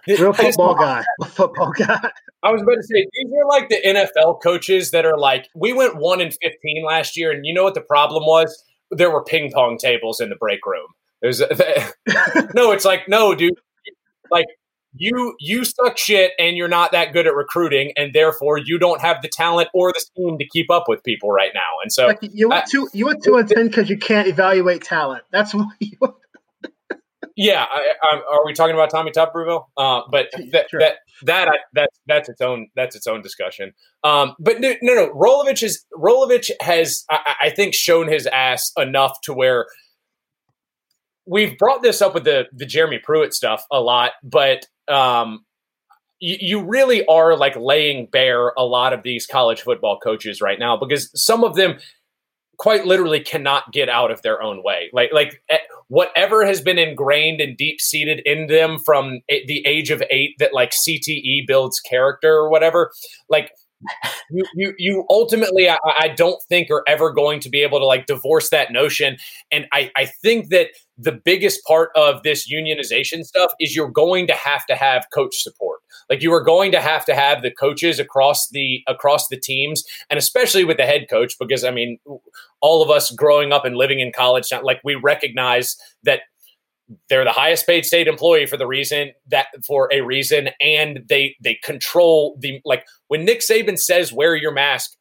[0.07, 1.05] Real football guy.
[1.29, 2.11] Football guy.
[2.43, 5.73] I was about to say these are like the NFL coaches that are like, we
[5.73, 8.65] went one in fifteen last year, and you know what the problem was?
[8.91, 10.89] There were ping pong tables in the break room.
[11.21, 11.41] There's
[12.55, 13.55] no, it's like no, dude.
[14.31, 14.47] Like
[14.95, 19.01] you you suck shit and you're not that good at recruiting and therefore you don't
[19.01, 22.09] have the talent or the scheme to keep up with people right now and so
[22.09, 25.55] like you went two you went two and ten because you can't evaluate talent that's
[25.55, 25.97] what you
[27.37, 29.67] yeah, I, I, are we talking about Tommy Tuberville?
[29.77, 30.81] Uh, but th- sure.
[30.81, 33.73] that that I, that's that's its own that's its own discussion.
[34.05, 35.15] Um, but no, no, no.
[35.15, 39.67] Rolovich is Rolovich has I, I think shown his ass enough to where
[41.27, 45.45] we've brought this up with the the Jeremy Pruitt stuff a lot, but um,
[46.21, 50.59] you, you really are like laying bare a lot of these college football coaches right
[50.59, 51.79] now because some of them
[52.63, 54.89] quite literally cannot get out of their own way.
[54.93, 59.91] Like like eh, whatever has been ingrained and deep seated in them from the age
[59.91, 62.93] of 8 that like CTE builds character or whatever,
[63.29, 63.51] like
[64.31, 67.87] you, you, you ultimately, I, I, don't think are ever going to be able to
[67.87, 69.17] like divorce that notion.
[69.51, 70.69] And I, I think that
[70.99, 75.43] the biggest part of this unionization stuff is you're going to have to have coach
[75.43, 75.81] support.
[76.09, 79.83] Like you are going to have to have the coaches across the across the teams,
[80.11, 81.99] and especially with the head coach, because I mean,
[82.61, 86.21] all of us growing up and living in college, like we recognize that
[87.09, 91.37] they're the highest paid state employee for the reason that for a reason and they
[91.43, 94.93] they control the like when Nick Saban says wear your mask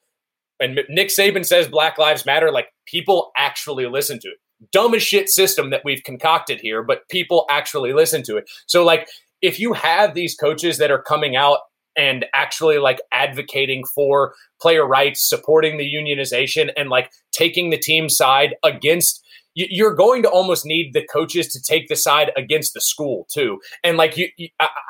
[0.59, 4.37] and Nick Saban says Black Lives Matter like people actually listen to it.
[4.71, 8.49] Dumb as shit system that we've concocted here but people actually listen to it.
[8.67, 9.07] So like
[9.41, 11.59] if you have these coaches that are coming out
[11.97, 18.07] and actually like advocating for player rights supporting the unionization and like taking the team
[18.07, 22.81] side against you're going to almost need the coaches to take the side against the
[22.81, 23.59] school too.
[23.83, 24.29] And like you,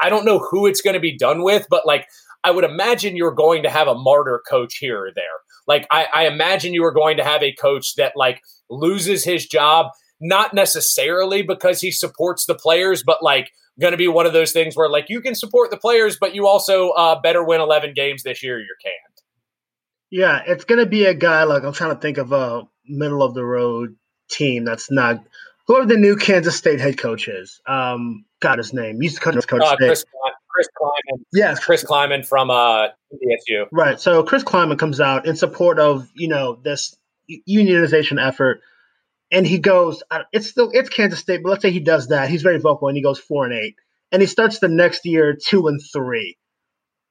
[0.02, 2.06] I don't know who it's going to be done with, but like
[2.44, 5.24] I would imagine you're going to have a martyr coach here or there.
[5.68, 9.46] Like I, I imagine you are going to have a coach that like loses his
[9.46, 9.88] job,
[10.20, 14.52] not necessarily because he supports the players, but like going to be one of those
[14.52, 17.94] things where like you can support the players, but you also uh, better win 11
[17.96, 18.60] games this year.
[18.60, 18.96] You can't.
[20.12, 23.24] Yeah, it's going to be a guy like I'm trying to think of a middle
[23.24, 23.96] of the road
[24.32, 25.24] team that's not
[25.68, 27.62] whoever the new Kansas State head coach is.
[27.66, 29.00] Um, got his name.
[29.00, 30.04] He used to coach, coach uh, Chris,
[30.50, 31.24] Chris Klieman.
[31.32, 33.68] Yes, Chris Klieman from uh, DSU.
[33.72, 34.00] Right.
[34.00, 36.96] So Chris Klieman comes out in support of you know this
[37.48, 38.62] unionization effort,
[39.32, 40.04] and he goes.
[40.32, 42.30] It's still it's Kansas State, but let's say he does that.
[42.30, 43.76] He's very vocal, and he goes four and eight,
[44.12, 46.38] and he starts the next year two and three.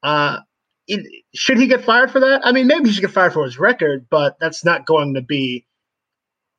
[0.02, 0.38] Uh,
[0.86, 2.40] it, should he get fired for that?
[2.44, 5.22] I mean, maybe he should get fired for his record, but that's not going to
[5.22, 5.66] be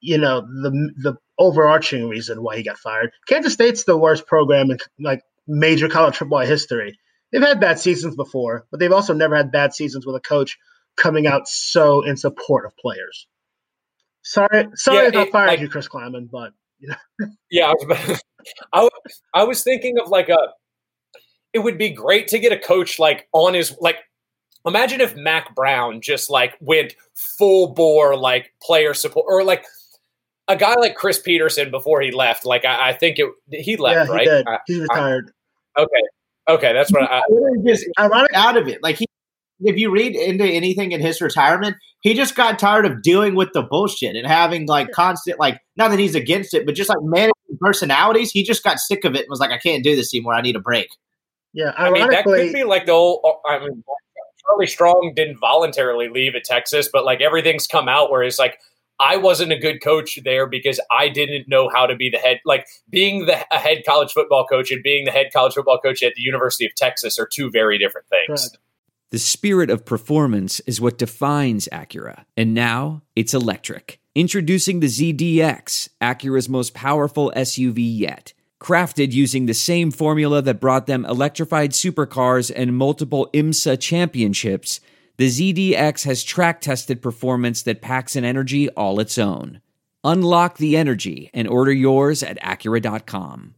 [0.01, 3.11] you know the the overarching reason why he got fired.
[3.27, 6.97] Kansas State's the worst program in like major college football history.
[7.31, 10.57] They've had bad seasons before, but they've also never had bad seasons with a coach
[10.97, 13.27] coming out so in support of players.
[14.23, 17.27] Sorry, sorry yeah, if I fired like, you, Chris Klieman, but you know.
[17.51, 18.23] yeah, I was,
[18.73, 18.89] I,
[19.33, 20.37] I was thinking of like a.
[21.53, 23.97] It would be great to get a coach like on his like.
[24.63, 29.65] Imagine if Mack Brown just like went full bore like player support or like
[30.51, 32.45] a guy like Chris Petersen before he left.
[32.45, 34.27] Like I, I think it he left yeah, right.
[34.27, 35.31] Uh, he uh, retired.
[35.77, 36.01] I, okay,
[36.49, 37.21] okay, that's what I.
[37.65, 39.05] Just out of it, like he
[39.61, 43.49] if you read into anything in his retirement, he just got tired of dealing with
[43.53, 47.01] the bullshit and having like constant like not that he's against it, but just like
[47.01, 48.31] managing personalities.
[48.31, 50.33] He just got sick of it and was like, I can't do this anymore.
[50.33, 50.89] I need a break.
[51.53, 53.21] Yeah, I mean that could be like the old.
[53.23, 53.83] Uh, I mean,
[54.45, 58.59] Charlie Strong didn't voluntarily leave at Texas, but like everything's come out where it's like
[59.01, 62.39] I wasn't a good coach there because I didn't know how to be the head.
[62.45, 66.03] Like being the a head college football coach and being the head college football coach
[66.03, 68.49] at the University of Texas are two very different things.
[68.49, 68.57] Correct.
[69.09, 73.99] The spirit of performance is what defines Acura, and now it's electric.
[74.15, 78.33] Introducing the ZDX, Acura's most powerful SUV yet.
[78.61, 84.79] Crafted using the same formula that brought them electrified supercars and multiple IMSA championships,
[85.17, 89.61] the ZDX has track tested performance that packs an energy all its own.
[90.03, 93.55] Unlock the energy and order yours at Acura.com.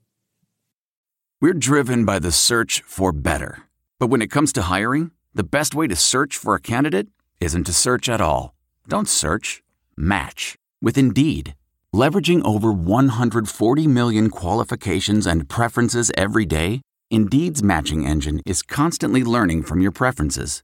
[1.39, 3.63] We're driven by the search for better.
[3.99, 7.07] But when it comes to hiring, the best way to search for a candidate
[7.39, 8.53] isn't to search at all.
[8.87, 9.61] Don't search,
[9.97, 11.55] match with Indeed.
[11.93, 19.63] Leveraging over 140 million qualifications and preferences every day, Indeed's matching engine is constantly learning
[19.63, 20.63] from your preferences.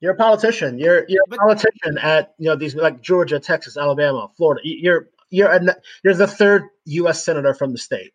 [0.00, 0.78] You're a politician.
[0.78, 4.60] You're you're a politician at you know these like Georgia, Texas, Alabama, Florida.
[4.64, 7.24] You're you're a, you're the third U.S.
[7.24, 8.12] senator from the state.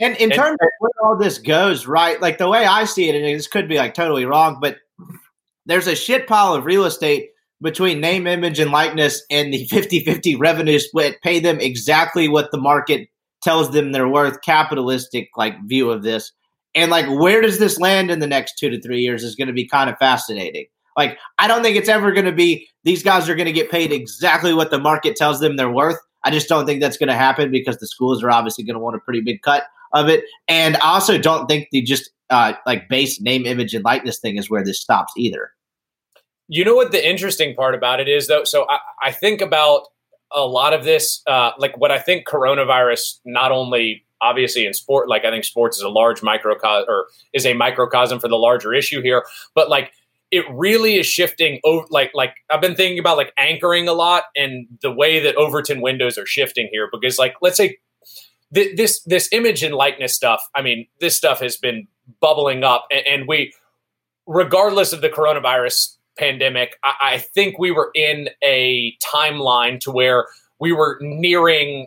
[0.00, 2.20] and in terms of where all this goes, right?
[2.20, 4.78] Like the way I see it, and this could be like totally wrong, but
[5.66, 10.38] there's a shit pile of real estate between name, image, and likeness and the 50-50
[10.38, 11.20] revenue split.
[11.22, 13.08] Pay them exactly what the market
[13.42, 14.40] tells them they're worth.
[14.42, 16.32] Capitalistic like view of this
[16.76, 19.48] and like, where does this land in the next two to three years is going
[19.48, 20.66] to be kind of fascinating.
[20.96, 23.70] Like, I don't think it's ever going to be these guys are going to get
[23.70, 25.98] paid exactly what the market tells them they're worth.
[26.22, 28.80] I just don't think that's going to happen because the schools are obviously going to
[28.80, 30.24] want a pretty big cut of it.
[30.48, 34.36] And I also don't think the just uh, like base name, image, and likeness thing
[34.36, 35.50] is where this stops either.
[36.48, 38.44] You know what the interesting part about it is, though?
[38.44, 39.82] So I, I think about
[40.32, 45.08] a lot of this, uh, like what I think coronavirus not only obviously in sport,
[45.08, 48.72] like I think sports is a large microcosm or is a microcosm for the larger
[48.74, 49.92] issue here, but like
[50.30, 54.24] it really is shifting over like like I've been thinking about like anchoring a lot
[54.34, 57.78] and the way that Overton windows are shifting here because like let's say
[58.54, 61.86] th- this this image and likeness stuff I mean this stuff has been
[62.20, 63.54] bubbling up and, and we
[64.26, 70.26] regardless of the coronavirus pandemic I, I think we were in a timeline to where
[70.58, 71.86] we were nearing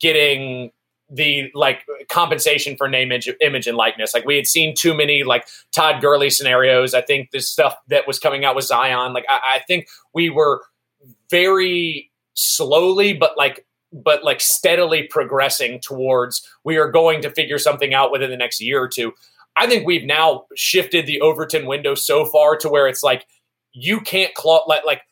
[0.00, 0.70] getting
[1.08, 4.12] the like compensation for name image, image and likeness.
[4.12, 6.94] Like we had seen too many like Todd Gurley scenarios.
[6.94, 10.30] I think the stuff that was coming out with Zion, like I, I think we
[10.30, 10.62] were
[11.30, 17.94] very slowly, but like but like steadily progressing towards we are going to figure something
[17.94, 19.12] out within the next year or two.
[19.56, 23.26] I think we've now shifted the Overton window so far to where it's like
[23.72, 25.02] you can't claw like like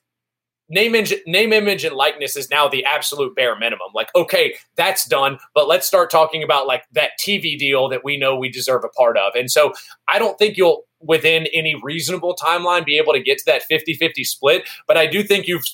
[0.69, 3.89] name image, name image and likeness is now the absolute bare minimum.
[3.95, 8.17] Like okay that's done but let's start talking about like that tv deal that we
[8.17, 9.35] know we deserve a part of.
[9.35, 9.73] And so
[10.09, 14.25] i don't think you'll within any reasonable timeline be able to get to that 50-50
[14.25, 15.65] split but i do think you've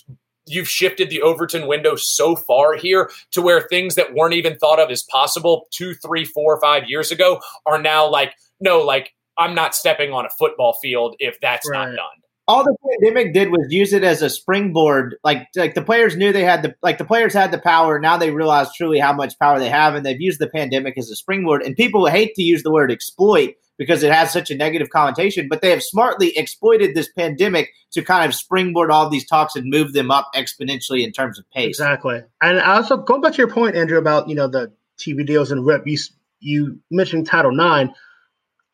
[0.46, 4.80] you've shifted the overton window so far here to where things that weren't even thought
[4.80, 9.54] of as possible two three four five years ago are now like no like i'm
[9.54, 11.78] not stepping on a football field if that's right.
[11.78, 12.19] not done
[12.50, 15.14] all the pandemic did was use it as a springboard.
[15.22, 18.00] Like like the players knew they had the like the players had the power.
[18.00, 21.10] Now they realize truly how much power they have, and they've used the pandemic as
[21.10, 21.62] a springboard.
[21.62, 25.46] And people hate to use the word exploit because it has such a negative connotation,
[25.48, 29.70] but they have smartly exploited this pandemic to kind of springboard all these talks and
[29.70, 31.78] move them up exponentially in terms of pace.
[31.78, 32.20] Exactly.
[32.42, 35.64] And also going back to your point, Andrew, about you know the TV deals and
[35.64, 35.86] rep.
[35.86, 35.98] You
[36.40, 37.94] you mentioned Title Nine.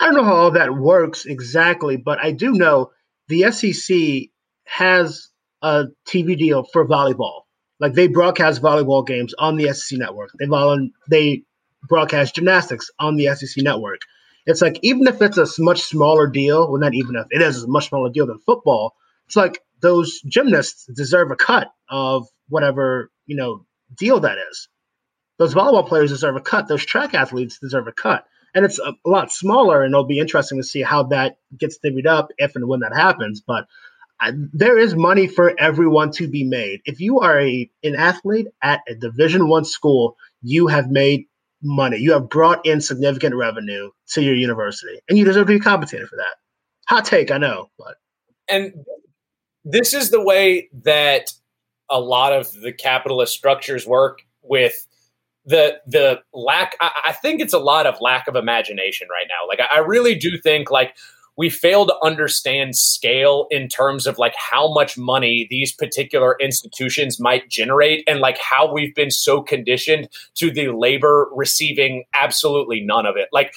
[0.00, 2.90] I don't know how all that works exactly, but I do know
[3.28, 4.30] the SEC
[4.64, 5.28] has
[5.62, 7.42] a TV deal for volleyball.
[7.78, 10.30] Like they broadcast volleyball games on the SEC network.
[10.38, 10.46] They
[11.08, 11.42] they
[11.88, 14.00] broadcast gymnastics on the SEC network.
[14.46, 17.64] It's like even if it's a much smaller deal, well, not even if it is
[17.64, 18.94] a much smaller deal than football,
[19.26, 23.66] it's like those gymnasts deserve a cut of whatever you know
[23.96, 24.68] deal that is.
[25.38, 26.68] Those volleyball players deserve a cut.
[26.68, 28.24] Those track athletes deserve a cut
[28.56, 31.78] and it's a, a, lot smaller, and it'll be interesting to see how that gets
[31.78, 33.42] divvied up if and when that happens.
[33.46, 33.66] But
[34.18, 36.80] I, there is money for everyone to be made.
[36.86, 41.26] If you are a an athlete at a Division One school, you have made
[41.62, 41.98] money.
[41.98, 46.08] You have brought in significant revenue to your university, and you deserve to be compensated
[46.08, 46.36] for that.
[46.88, 47.96] Hot take, I know, but
[48.48, 48.72] and
[49.66, 51.30] this is the way that
[51.90, 54.85] a lot of the capitalist structures work with
[55.46, 59.48] the the lack I, I, think it's a lot of lack of imagination right now.
[59.48, 60.96] Like I, I really do think like
[61.36, 67.20] we fail to understand scale in terms of like how much money these particular institutions
[67.20, 73.06] might generate and like how we've been so conditioned to the labor receiving absolutely none
[73.06, 73.28] of it.
[73.32, 73.52] Like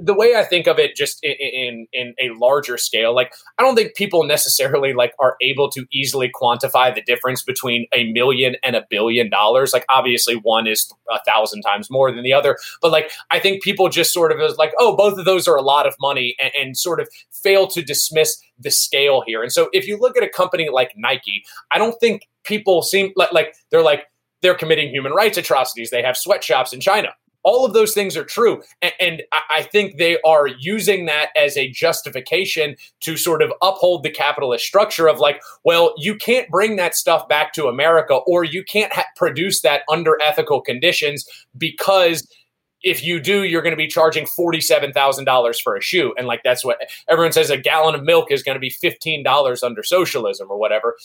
[0.00, 3.62] the way I think of it, just in, in, in a larger scale, like I
[3.62, 8.56] don't think people necessarily like are able to easily quantify the difference between a million
[8.62, 9.72] and a billion dollars.
[9.72, 13.62] Like obviously, one is a thousand times more than the other, but like I think
[13.62, 16.36] people just sort of is like, oh, both of those are a lot of money,
[16.40, 19.42] and, and sort of fail to dismiss the scale here.
[19.42, 23.12] And so, if you look at a company like Nike, I don't think people seem
[23.16, 24.06] like, like they're like
[24.42, 25.90] they're committing human rights atrocities.
[25.90, 27.10] They have sweatshops in China
[27.42, 28.62] all of those things are true.
[28.82, 34.02] And, and, I think they are using that as a justification to sort of uphold
[34.02, 38.44] the capitalist structure of like, well, you can't bring that stuff back to America or
[38.44, 41.26] you can't ha- produce that under ethical conditions
[41.56, 42.26] because
[42.82, 46.14] if you do, you're going to be charging $47,000 for a shoe.
[46.16, 46.78] And like, that's what
[47.08, 50.96] everyone says a gallon of milk is going to be $15 under socialism or whatever.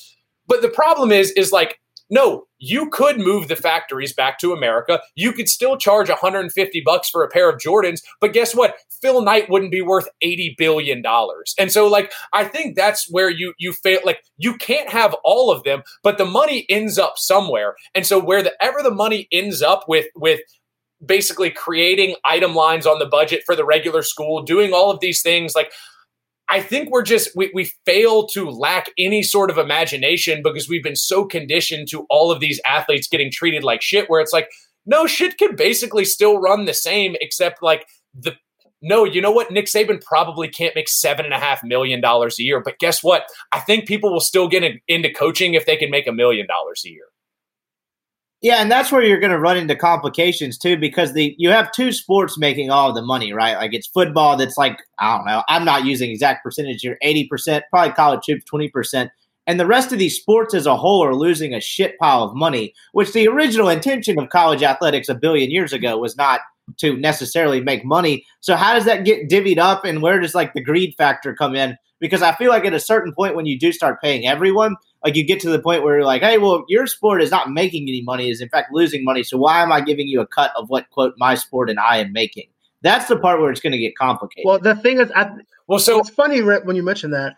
[0.48, 1.80] But the problem is, is like,
[2.10, 5.02] no, you could move the factories back to America.
[5.16, 8.76] You could still charge 150 bucks for a pair of Jordans, but guess what?
[9.02, 11.54] Phil Knight wouldn't be worth 80 billion dollars.
[11.58, 15.52] And so like I think that's where you you fail like you can't have all
[15.52, 17.76] of them, but the money ends up somewhere.
[17.94, 20.42] And so wherever the money ends up with with
[21.06, 25.22] basically creating item lines on the budget for the regular school, doing all of these
[25.22, 25.72] things like
[26.50, 30.84] I think we're just we, we fail to lack any sort of imagination because we've
[30.84, 34.50] been so conditioned to all of these athletes getting treated like shit where it's like
[34.86, 38.34] no shit can basically still run the same except like the
[38.82, 39.52] no you know what?
[39.52, 43.04] Nick saban probably can't make seven and a half million dollars a year but guess
[43.04, 43.26] what?
[43.52, 46.46] I think people will still get in, into coaching if they can make a million
[46.48, 47.06] dollars a year
[48.46, 51.72] Yeah, and that's where you're going to run into complications too, because the you have
[51.72, 53.58] two sports making all the money, right?
[53.58, 57.28] Like it's football that's like I don't know, I'm not using exact percentage here, eighty
[57.28, 59.10] percent, probably college hoops twenty percent,
[59.48, 62.36] and the rest of these sports as a whole are losing a shit pile of
[62.36, 62.76] money.
[62.92, 66.42] Which the original intention of college athletics a billion years ago was not
[66.78, 68.28] to necessarily make money.
[68.42, 71.56] So how does that get divvied up, and where does like the greed factor come
[71.56, 71.78] in?
[72.00, 75.16] Because I feel like at a certain point when you do start paying everyone, like
[75.16, 77.84] you get to the point where you're like, hey, well, your sport is not making
[77.84, 79.24] any money, is in fact losing money.
[79.24, 81.98] So why am I giving you a cut of what quote my sport and I
[81.98, 82.50] am making?
[82.82, 84.46] That's the part where it's going to get complicated.
[84.46, 85.30] Well, the thing is, I,
[85.68, 87.36] well, so it's funny Rip, when you mention that.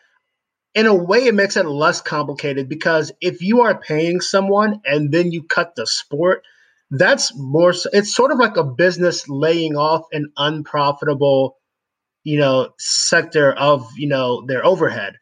[0.76, 5.12] In a way, it makes it less complicated because if you are paying someone and
[5.12, 6.44] then you cut the sport,
[6.92, 7.74] that's more.
[7.94, 11.57] It's sort of like a business laying off an unprofitable,
[12.28, 15.16] you know, sector of you know their overhead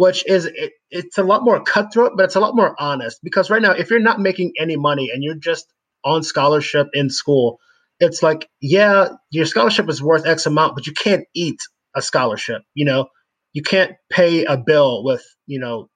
[0.00, 3.20] which is it, it's a lot more cutthroat, but it's a lot more honest.
[3.22, 5.66] Because right now, if you're not making any money and you're just
[6.04, 7.58] on scholarship in school,
[7.98, 11.58] it's like, yeah, your scholarship is worth X amount, but you can't eat
[11.94, 12.62] a scholarship.
[12.72, 13.08] You know,
[13.52, 15.90] you can't pay a bill with, you know,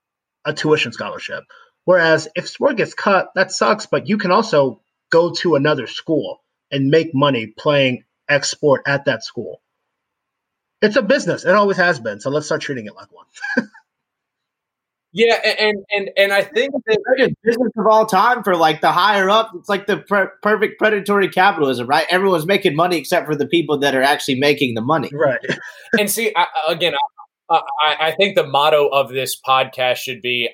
[0.45, 1.45] a tuition scholarship.
[1.87, 6.41] Whereas if sport gets cut, that sucks, but you can also go to another school
[6.71, 9.63] and make money playing X sport at that school.
[10.85, 11.45] It's a business.
[11.45, 12.21] It always has been.
[12.21, 13.27] So let's start treating it like one.
[15.17, 19.31] Yeah, and and and I think that business of all time for like the higher
[19.31, 22.05] up, it's like the per- perfect predatory capitalism, right?
[22.11, 25.39] Everyone's making money except for the people that are actually making the money, right?
[26.01, 26.95] and see, I, again,
[27.49, 30.51] I, I, I think the motto of this podcast should be,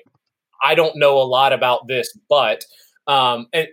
[0.63, 2.63] "I don't know a lot about this, but,"
[3.07, 3.67] um, and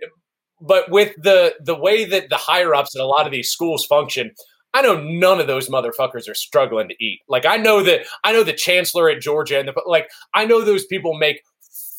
[0.59, 3.85] but with the the way that the higher ups at a lot of these schools
[3.85, 4.31] function,
[4.73, 7.21] I know none of those motherfuckers are struggling to eat.
[7.27, 10.63] Like I know that I know the chancellor at Georgia and the like I know
[10.63, 11.41] those people make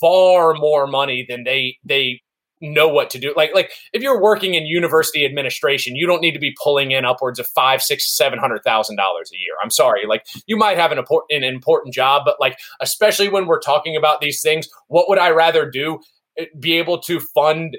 [0.01, 2.21] far more money than they they
[2.61, 3.33] know what to do.
[3.37, 7.05] Like like if you're working in university administration, you don't need to be pulling in
[7.05, 9.55] upwards of five, six, seven hundred thousand dollars a year.
[9.63, 10.07] I'm sorry.
[10.07, 13.97] Like you might have an important an important job, but like especially when we're talking
[13.97, 16.01] about these things, what would I rather do?
[16.39, 17.79] Eh, be able to fund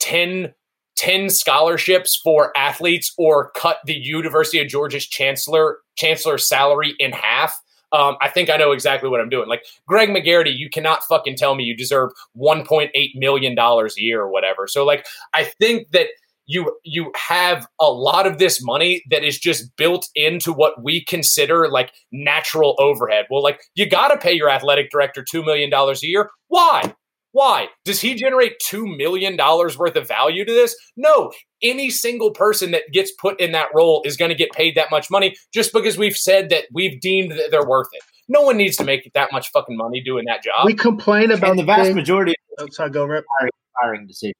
[0.00, 0.54] 10
[1.02, 7.60] 10 scholarships for athletes or cut the University of Georgia's chancellor chancellor's salary in half.
[7.90, 9.48] Um, I think I know exactly what I'm doing.
[9.48, 14.20] Like Greg McGarity, you cannot fucking tell me you deserve 1.8 million dollars a year
[14.22, 14.68] or whatever.
[14.68, 16.06] So like I think that
[16.46, 21.04] you you have a lot of this money that is just built into what we
[21.04, 23.26] consider like natural overhead.
[23.28, 26.30] Well, like you got to pay your athletic director 2 million dollars a year.
[26.46, 26.94] Why?
[27.32, 27.68] Why?
[27.84, 30.76] Does he generate $2 million worth of value to this?
[30.96, 31.32] No.
[31.62, 34.90] Any single person that gets put in that role is going to get paid that
[34.90, 38.02] much money just because we've said that we've deemed that they're worth it.
[38.28, 40.66] No one needs to make that much fucking money doing that job.
[40.66, 41.96] We complain about and the vast things.
[41.96, 44.36] majority of oh, sorry, go hiring, hiring decisions.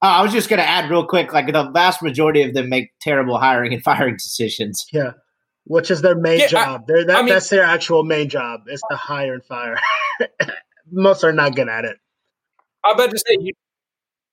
[0.00, 2.68] Uh, I was just going to add real quick, like the vast majority of them
[2.68, 4.86] make terrible hiring and firing decisions.
[4.92, 5.12] Yeah,
[5.64, 6.82] which is their main yeah, job.
[6.88, 9.76] I, that, I mean, that's their actual main job is to hire and fire.
[10.90, 11.98] Most are not good at it.
[12.84, 13.52] I about to say you,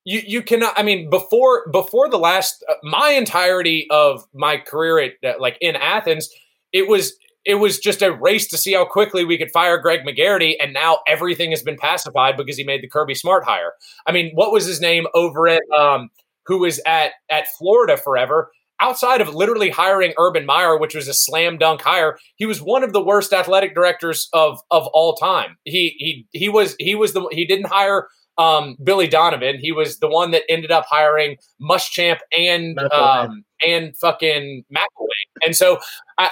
[0.04, 0.78] you you cannot.
[0.78, 5.58] I mean, before before the last, uh, my entirety of my career at uh, like
[5.60, 6.28] in Athens,
[6.72, 10.00] it was it was just a race to see how quickly we could fire Greg
[10.06, 13.72] McGarity, and now everything has been pacified because he made the Kirby Smart hire.
[14.06, 16.10] I mean, what was his name over at um,
[16.46, 18.50] who was at at Florida forever?
[18.80, 22.82] outside of literally hiring Urban Meyer, which was a slam dunk hire, he was one
[22.82, 25.56] of the worst athletic directors of of all time.
[25.64, 28.08] He he he was he was the he didn't hire
[28.38, 29.58] um, Billy Donovan.
[29.58, 35.44] He was the one that ended up hiring Muschamp and um, and fucking McElwain.
[35.44, 35.78] And so
[36.18, 36.30] I,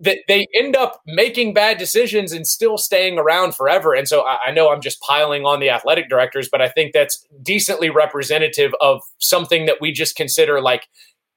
[0.00, 3.94] that they end up making bad decisions and still staying around forever.
[3.94, 6.92] And so I, I, know I'm just piling on the athletic directors, but I think
[6.92, 10.86] that's decently representative of something that we just consider like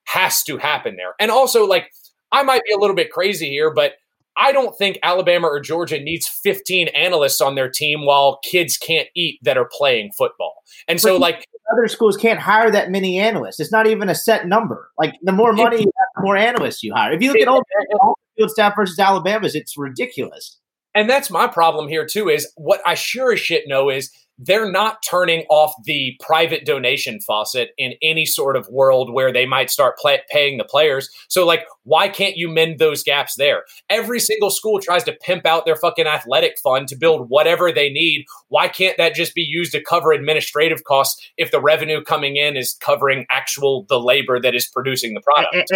[0.05, 1.15] has to happen there.
[1.19, 1.91] And also, like,
[2.31, 3.93] I might be a little bit crazy here, but
[4.41, 9.07] I don't think Alabama or Georgia needs 15 analysts on their team while kids can't
[9.15, 10.63] eat that are playing football.
[10.87, 13.59] And so, like, other schools can't hire that many analysts.
[13.59, 14.89] It's not even a set number.
[14.97, 17.13] Like, the more money you have, the more analysts you hire.
[17.13, 20.59] If you look at all field staff versus Alabama's, it's ridiculous.
[20.95, 24.11] And that's my problem here, too, is what I sure as shit know is
[24.43, 29.45] they're not turning off the private donation faucet in any sort of world where they
[29.45, 31.09] might start play- paying the players.
[31.27, 33.63] So, like, why can't you mend those gaps there?
[33.89, 37.89] Every single school tries to pimp out their fucking athletic fund to build whatever they
[37.89, 38.25] need.
[38.47, 42.57] Why can't that just be used to cover administrative costs if the revenue coming in
[42.57, 45.69] is covering actual the labor that is producing the product?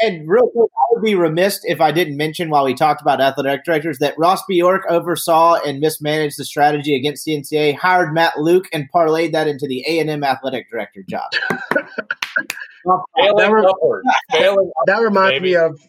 [0.00, 3.00] And, and real quick, I would be remiss if I didn't mention while we talked
[3.00, 8.12] about athletic directors that Ross Bjork oversaw and mismanaged the strategy against the NCAA, hired
[8.12, 11.30] Matt Luke, and parlayed that into the A and M athletic director job.
[12.84, 15.50] that, re- that reminds baby.
[15.50, 15.80] me of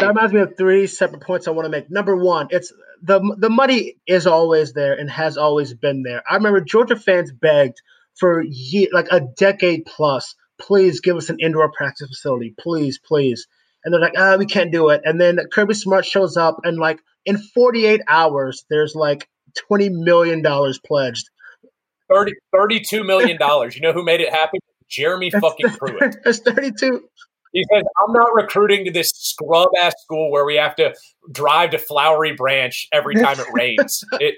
[0.00, 1.90] that reminds me of three separate points I want to make.
[1.90, 2.72] Number one, it's
[3.02, 6.22] the the money is always there and has always been there.
[6.28, 7.80] I remember Georgia fans begged
[8.18, 13.46] for year, like a decade plus, please give us an indoor practice facility, please, please.
[13.84, 15.02] And they're like, ah, we can't do it.
[15.04, 19.28] And then Kirby Smart shows up, and like in 48 hours, there's like
[19.68, 21.28] 20 million dollars pledged.
[22.10, 23.74] 30, 32 million dollars.
[23.74, 24.60] you know who made it happen?
[24.88, 26.16] Jeremy fucking Pruitt.
[26.24, 27.02] It's 32.
[27.52, 30.94] He says, I'm not recruiting to this scrub ass school where we have to
[31.32, 34.04] drive to Flowery Branch every time it rains.
[34.14, 34.36] It,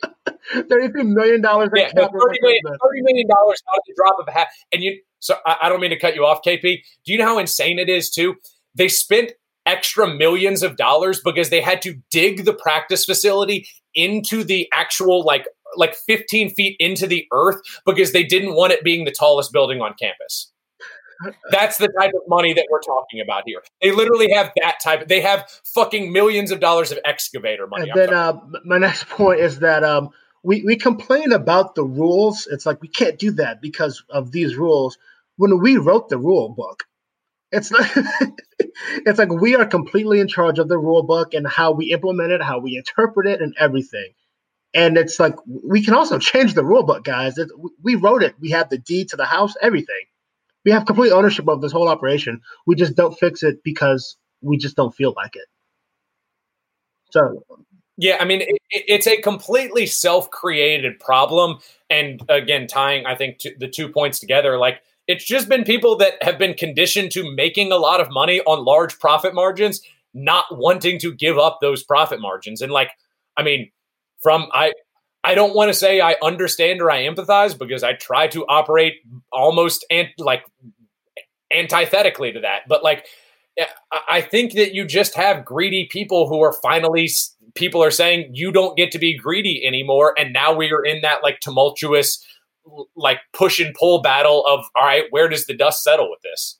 [0.54, 1.42] $33 million.
[1.42, 4.48] Yeah, $30 million, $30 million out of the drop of a hat.
[4.72, 6.62] And you, so I, I don't mean to cut you off, KP.
[7.04, 8.36] Do you know how insane it is, too?
[8.74, 9.32] They spent
[9.66, 15.24] extra millions of dollars because they had to dig the practice facility into the actual,
[15.24, 15.46] like,
[15.76, 19.80] like 15 feet into the earth because they didn't want it being the tallest building
[19.80, 20.50] on campus.
[21.50, 23.62] That's the type of money that we're talking about here.
[23.82, 25.08] They literally have that type.
[25.08, 27.90] They have fucking millions of dollars of excavator money.
[27.90, 30.10] And then uh, my next point is that um,
[30.42, 32.46] we we complain about the rules.
[32.50, 34.98] It's like we can't do that because of these rules.
[35.36, 36.84] When we wrote the rule book,
[37.50, 37.90] it's like
[39.06, 42.32] it's like we are completely in charge of the rule book and how we implement
[42.32, 44.12] it, how we interpret it, and everything.
[44.74, 47.38] And it's like we can also change the rule book, guys.
[47.38, 47.48] It,
[47.82, 48.36] we wrote it.
[48.38, 50.04] We have the deed to the house, everything
[50.68, 52.42] we have complete ownership of this whole operation.
[52.66, 55.46] We just don't fix it because we just don't feel like it.
[57.10, 57.42] So
[57.96, 63.66] yeah, I mean, it, it's a completely self-created problem, and again, tying I think the
[63.66, 67.78] two points together, like it's just been people that have been conditioned to making a
[67.78, 69.80] lot of money on large profit margins,
[70.12, 72.90] not wanting to give up those profit margins, and like,
[73.38, 73.70] I mean,
[74.22, 74.74] from I
[75.24, 78.94] I don't want to say I understand or I empathize because I try to operate
[79.32, 80.44] almost and like
[81.52, 82.62] antithetically to that.
[82.68, 83.06] But like,
[83.58, 83.66] eh,
[84.08, 87.08] I think that you just have greedy people who are finally
[87.54, 91.00] people are saying you don't get to be greedy anymore, and now we are in
[91.02, 92.24] that like tumultuous
[92.96, 96.58] like push and pull battle of all right, where does the dust settle with this?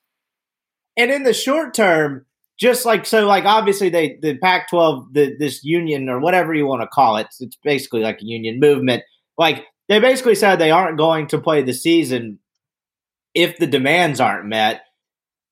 [0.96, 2.26] And in the short term,
[2.58, 6.66] just like so like obviously they the pac 12 the, this union or whatever you
[6.66, 9.02] want to call it it's basically like a union movement.
[9.36, 12.38] Like they basically said they aren't going to play the season
[13.34, 14.82] if the demands aren't met.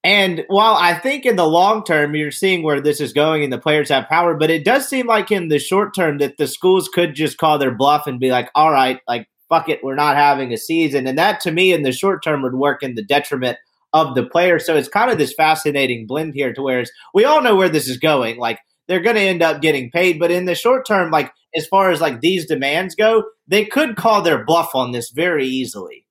[0.05, 3.53] And while i think in the long term you're seeing where this is going and
[3.53, 6.47] the players have power but it does seem like in the short term that the
[6.47, 9.95] schools could just call their bluff and be like all right like fuck it we're
[9.95, 11.07] not having a season.
[11.07, 13.59] And that to me in the short term would work in the detriment
[13.93, 14.59] of the player.
[14.59, 16.85] So it's kind of this fascinating blend here to where
[17.15, 18.39] we all know where this is going.
[18.39, 18.59] Like
[18.89, 21.91] they're going to end up getting paid, but in the short term, like as far
[21.91, 26.07] as like these demands go, they could call their bluff on this very easily.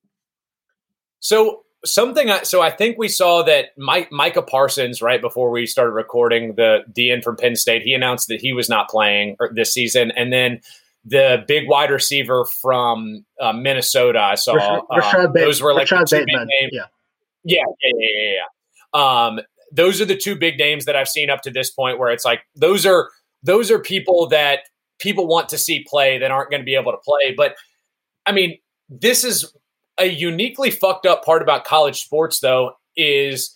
[1.19, 5.65] So something I, so I think we saw that Mike, Micah Parsons right before we
[5.65, 9.51] started recording the DN from Penn State he announced that he was not playing er,
[9.53, 10.61] this season and then
[11.05, 16.09] the big wide receiver from uh, Minnesota I saw Rashod, uh, those were like Rashod
[16.09, 16.71] the two big names.
[16.71, 16.85] Yeah.
[17.45, 18.31] Yeah, yeah, yeah, yeah.
[18.93, 19.25] yeah.
[19.25, 19.39] Um,
[19.71, 22.25] those are the two big names that I've seen up to this point where it's
[22.25, 23.09] like those are
[23.43, 24.59] those are people that
[24.99, 27.33] people want to see play that aren't going to be able to play.
[27.35, 27.55] But
[28.25, 28.57] I mean,
[28.89, 29.53] this is
[29.97, 33.55] a uniquely fucked up part about college sports, though, is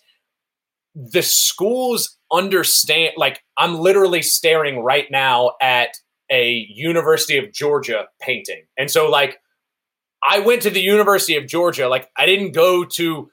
[0.94, 3.14] the schools understand.
[3.16, 5.90] Like, I'm literally staring right now at
[6.30, 8.64] a University of Georgia painting.
[8.78, 9.38] And so, like,
[10.22, 11.88] I went to the University of Georgia.
[11.88, 13.30] Like, I didn't go to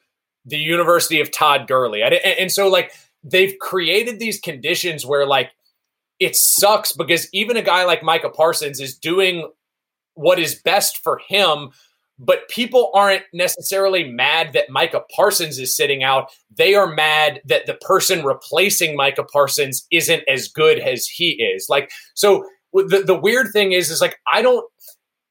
[0.47, 2.01] the University of Todd Gurley.
[2.01, 2.91] And, and so, like,
[3.23, 5.51] they've created these conditions where, like,
[6.19, 9.51] it sucks because even a guy like Micah Parsons is doing
[10.15, 11.69] what is best for him,
[12.17, 16.31] but people aren't necessarily mad that Micah Parsons is sitting out.
[16.55, 21.67] They are mad that the person replacing Micah Parsons isn't as good as he is.
[21.69, 24.65] Like, so the, the weird thing is, is like, I don't,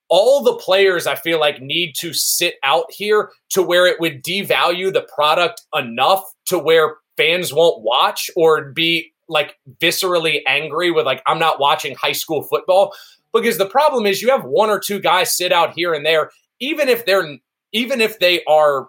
[0.09, 4.23] all the players I feel like need to sit out here to where it would
[4.23, 11.07] devalue the product enough to where fans won't watch or be like viscerally angry with
[11.07, 12.95] like I'm not watching high school football.
[13.33, 16.31] Because the problem is you have one or two guys sit out here and there
[16.61, 17.39] even if they're
[17.73, 18.89] even if they are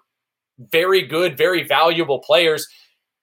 [0.59, 2.67] very good, very valuable players,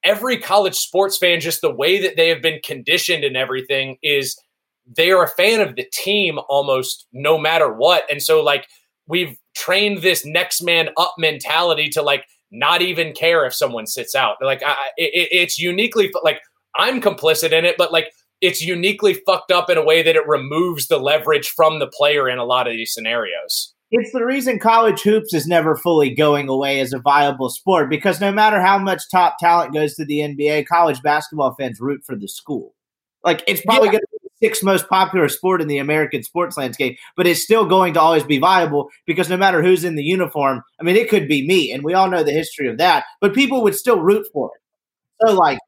[0.04, 4.38] every college sports fan just the way that they have been conditioned and everything is
[4.86, 8.04] they are a fan of the team almost no matter what.
[8.10, 8.66] And so, like,
[9.06, 14.14] we've trained this next man up mentality to like not even care if someone sits
[14.14, 14.36] out.
[14.40, 16.40] Like I, it, it's uniquely like
[16.76, 20.26] I'm complicit in it, but like it's uniquely fucked up in a way that it
[20.26, 23.74] removes the leverage from the player in a lot of these scenarios.
[23.90, 28.20] It's the reason college hoops is never fully going away as a viable sport because
[28.20, 32.16] no matter how much top talent goes to the NBA, college basketball fans root for
[32.16, 32.74] the school.
[33.22, 33.92] Like it's probably yeah.
[33.92, 34.13] going to
[34.44, 38.24] sixth most popular sport in the American sports landscape, but it's still going to always
[38.24, 41.72] be viable because no matter who's in the uniform, I mean, it could be me,
[41.72, 44.60] and we all know the history of that, but people would still root for it.
[45.26, 45.58] So, like,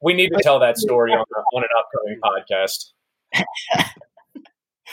[0.00, 2.92] we need to tell that story on, on an upcoming podcast.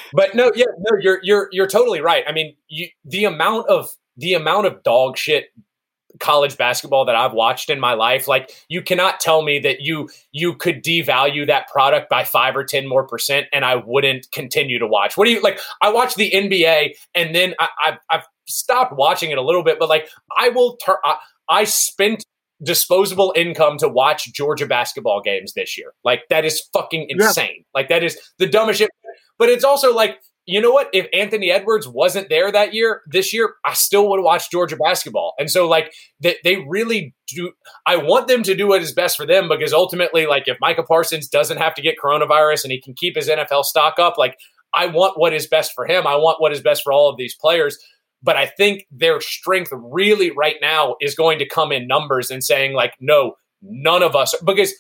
[0.14, 2.26] but no, yeah, no, you're you're you're totally right.
[2.28, 5.46] I mean, you, the amount of the amount of dog shit
[6.20, 10.10] college basketball that I've watched in my life, like you cannot tell me that you
[10.32, 14.80] you could devalue that product by five or ten more percent, and I wouldn't continue
[14.80, 15.18] to watch.
[15.18, 15.60] What do you like?
[15.82, 19.80] I watch the NBA, and then I, I I've stopped watching it a little bit,
[19.80, 20.98] but like I will turn.
[21.04, 22.24] I, I spent
[22.64, 25.94] disposable income to watch Georgia basketball games this year.
[26.04, 27.56] Like that is fucking insane.
[27.58, 27.64] Yeah.
[27.74, 28.90] Like that is the dumbest shit.
[29.38, 30.90] But it's also like, you know what?
[30.94, 35.36] If Anthony Edwards wasn't there that year, this year, I still would watched Georgia basketball.
[35.38, 37.52] And so, like, they, they really do.
[37.86, 40.82] I want them to do what is best for them because ultimately, like, if Micah
[40.82, 44.38] Parsons doesn't have to get coronavirus and he can keep his NFL stock up, like,
[44.74, 46.08] I want what is best for him.
[46.08, 47.78] I want what is best for all of these players.
[48.24, 52.44] But I think their strength really right now is going to come in numbers and
[52.44, 54.74] saying, like, no, none of us, because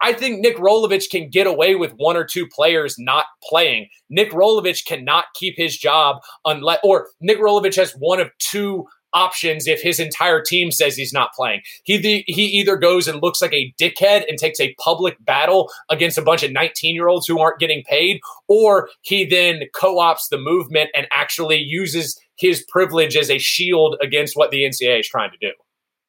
[0.00, 3.88] I think Nick Rolovich can get away with one or two players not playing.
[4.10, 8.86] Nick Rolovich cannot keep his job unless, or Nick Rolovich has one of two
[9.16, 11.62] options if his entire team says he's not playing.
[11.84, 15.70] He the, he either goes and looks like a dickhead and takes a public battle
[15.88, 20.90] against a bunch of 19-year-olds who aren't getting paid or he then co-ops the movement
[20.94, 25.38] and actually uses his privilege as a shield against what the NCAA is trying to
[25.38, 25.52] do.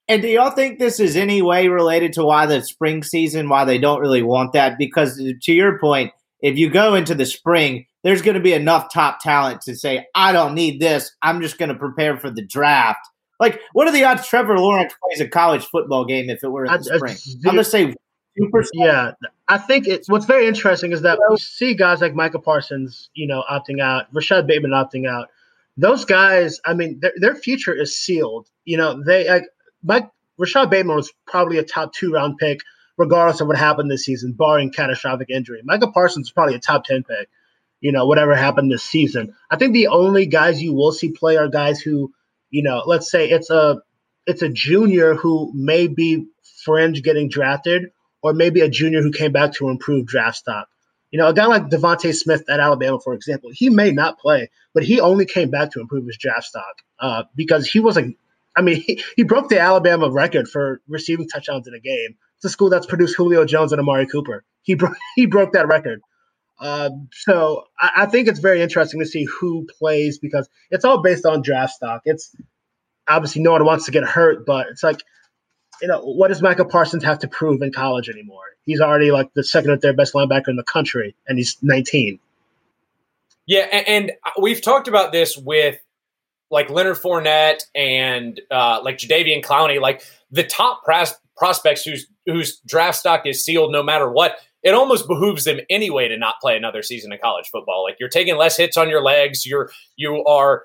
[0.09, 3.65] And do y'all think this is any way related to why the spring season, why
[3.65, 4.77] they don't really want that?
[4.77, 8.93] Because to your point, if you go into the spring, there's going to be enough
[8.93, 11.11] top talent to say, I don't need this.
[11.21, 13.05] I'm just going to prepare for the draft.
[13.39, 16.65] Like, what are the odds Trevor Lawrence plays a college football game if it were
[16.65, 17.15] in the I, spring?
[17.15, 17.93] I, am going to say
[18.39, 18.65] 2%.
[18.73, 19.11] Yeah,
[19.47, 23.27] I think it's what's very interesting is that we see guys like Micah Parsons, you
[23.27, 25.27] know, opting out, Rashod Bateman opting out
[25.77, 28.49] those guys, I mean, their, their future is sealed.
[28.65, 29.43] You know, they like
[29.83, 32.59] Mike Rashod Bateman was probably a top two round pick,
[32.97, 35.61] regardless of what happened this season, barring catastrophic injury.
[35.63, 37.29] Michael Parsons is probably a top ten pick.
[37.79, 39.35] You know, whatever happened this season.
[39.51, 42.11] I think the only guys you will see play are guys who,
[42.49, 43.81] you know, let's say it's a
[44.25, 46.27] it's a junior who may be
[46.63, 50.67] fringe getting drafted, or maybe a junior who came back to improve draft stock.
[51.11, 54.49] You know, a guy like DeVonta Smith at Alabama, for example, he may not play,
[54.73, 58.13] but he only came back to improve his draft stock uh, because he was a,
[58.57, 62.15] I mean, he, he broke the Alabama record for receiving touchdowns in a game.
[62.37, 64.43] It's a school that's produced Julio Jones and Amari Cooper.
[64.63, 66.01] He broke he broke that record.
[66.59, 71.01] Uh, so I, I think it's very interesting to see who plays because it's all
[71.01, 72.01] based on draft stock.
[72.05, 72.35] It's
[73.07, 75.01] obviously no one wants to get hurt, but it's like
[75.81, 78.43] you know, what does Michael Parsons have to prove in college anymore?
[78.65, 82.19] He's already like the second or third best linebacker in the country, and he's 19.
[83.45, 85.79] Yeah, and, and we've talked about this with
[86.49, 92.59] like Leonard Fournette and uh, like Jadeveon Clowney, like the top pros- prospects whose whose
[92.65, 94.37] draft stock is sealed no matter what.
[94.63, 97.83] It almost behooves them anyway to not play another season of college football.
[97.83, 99.45] Like you're taking less hits on your legs.
[99.45, 100.63] You're you are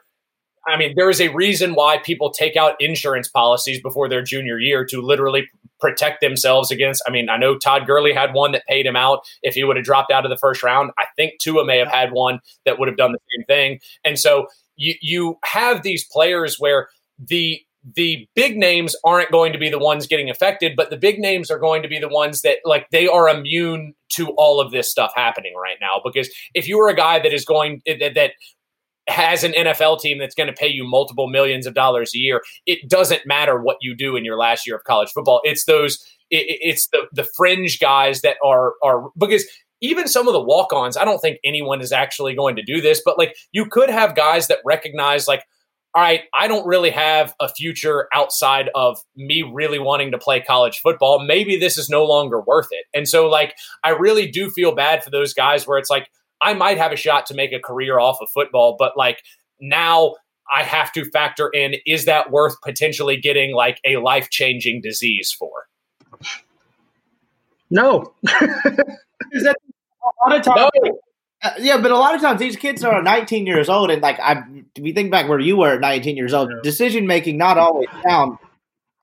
[0.67, 4.59] I mean, there is a reason why people take out insurance policies before their junior
[4.59, 5.49] year to literally
[5.81, 7.03] protect themselves against.
[7.07, 9.77] I mean, I know Todd Gurley had one that paid him out if he would
[9.77, 10.93] have dropped out of the first round.
[10.99, 13.81] I think Tua may have had one that would have done the same thing.
[14.05, 14.47] And so
[14.77, 17.61] you you have these players where the
[17.97, 21.51] the big names aren't going to be the ones getting affected, but the big names
[21.51, 24.91] are going to be the ones that like they are immune to all of this
[24.91, 26.01] stuff happening right now.
[26.05, 28.31] Because if you are a guy that is going eh, that, that
[29.09, 32.43] has an NFL team that's going to pay you multiple millions of dollars a year,
[32.67, 35.41] it doesn't matter what you do in your last year of college football.
[35.43, 35.95] It's those,
[36.31, 39.45] it, it's the the fringe guys that are are because
[39.83, 43.03] even some of the walk-ons, I don't think anyone is actually going to do this,
[43.05, 45.45] but like you could have guys that recognize like.
[45.95, 50.41] All right, I don't really have a future outside of me really wanting to play
[50.41, 51.23] college football.
[51.23, 52.87] Maybe this is no longer worth it.
[52.95, 53.55] And so, like,
[53.85, 56.09] I really do feel bad for those guys where it's like,
[56.43, 59.23] I might have a shot to make a career off of football, but like
[59.61, 60.15] now
[60.53, 65.35] I have to factor in is that worth potentially getting like a life changing disease
[65.37, 65.69] for?
[67.71, 68.13] No.
[69.33, 69.57] is that
[70.05, 70.71] a lot of times?
[70.75, 70.99] No.
[71.43, 74.21] Uh, yeah, but a lot of times these kids are 19 years old, and like
[74.21, 74.45] I,
[74.81, 76.57] we think back where you were at 19 years old, yeah.
[76.63, 78.39] decision making not always sound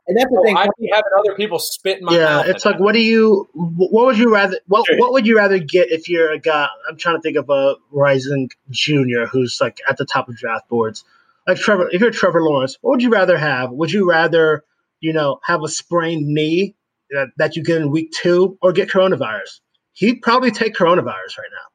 [0.08, 0.58] And that's the thing.
[0.58, 2.48] I'd be having other people spit in my yeah, mouth.
[2.48, 3.48] it's like, what do you?
[3.54, 4.58] What would you rather?
[4.68, 6.68] What What would you rather get if you're a guy?
[6.90, 10.68] I'm trying to think of a rising junior who's like at the top of draft
[10.68, 11.04] boards,
[11.46, 11.90] like Trevor.
[11.92, 13.72] If you're Trevor Lawrence, what would you rather have?
[13.72, 14.64] Would you rather,
[15.00, 16.76] you know, have a sprained knee
[17.12, 19.60] that, that you get in week two, or get coronavirus?
[20.00, 21.68] He'd probably take coronavirus right now.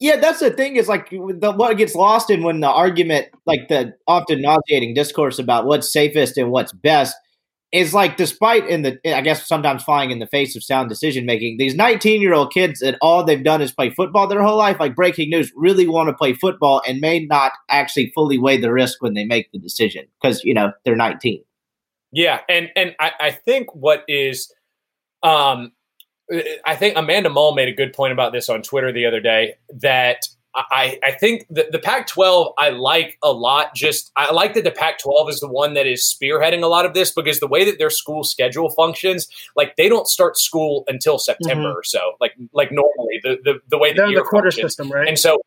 [0.00, 3.68] Yeah, that's the thing is like the, what gets lost in when the argument, like
[3.68, 7.14] the often nauseating discourse about what's safest and what's best,
[7.70, 11.26] is like despite in the I guess sometimes flying in the face of sound decision
[11.26, 14.56] making, these 19 year old kids that all they've done is play football their whole
[14.56, 18.56] life, like breaking news, really want to play football and may not actually fully weigh
[18.56, 21.44] the risk when they make the decision because you know they're 19.
[22.10, 24.50] Yeah, and and I, I think what is
[25.22, 25.72] um
[26.64, 29.54] I think Amanda Mull made a good point about this on Twitter the other day
[29.74, 33.74] that I, I think the, the Pac 12 I like a lot.
[33.74, 36.86] Just I like that the Pac 12 is the one that is spearheading a lot
[36.86, 40.84] of this because the way that their school schedule functions, like they don't start school
[40.86, 41.78] until September mm-hmm.
[41.78, 44.72] or so, like like normally the the, the way the, the quarter functions.
[44.72, 45.08] system, right?
[45.08, 45.40] And so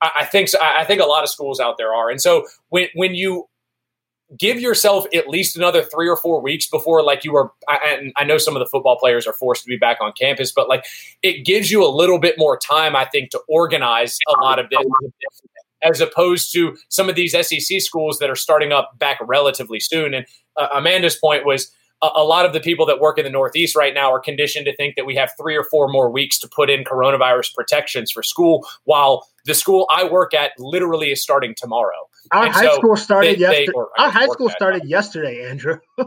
[0.00, 2.46] I, I think so, I think a lot of schools out there are, and so
[2.70, 3.46] when when you
[4.38, 7.52] give yourself at least another three or four weeks before like you are
[7.84, 10.52] and i know some of the football players are forced to be back on campus
[10.52, 10.84] but like
[11.22, 14.68] it gives you a little bit more time i think to organize a lot of
[14.70, 14.84] this
[15.82, 20.14] as opposed to some of these sec schools that are starting up back relatively soon
[20.14, 20.26] and
[20.56, 21.72] uh, amanda's point was
[22.02, 24.74] a lot of the people that work in the Northeast right now are conditioned to
[24.74, 28.24] think that we have three or four more weeks to put in coronavirus protections for
[28.24, 32.08] school, while the school I work at literally is starting tomorrow.
[32.30, 33.72] Our and high so school started yesterday.
[33.98, 35.78] Our high school started yesterday, Andrew.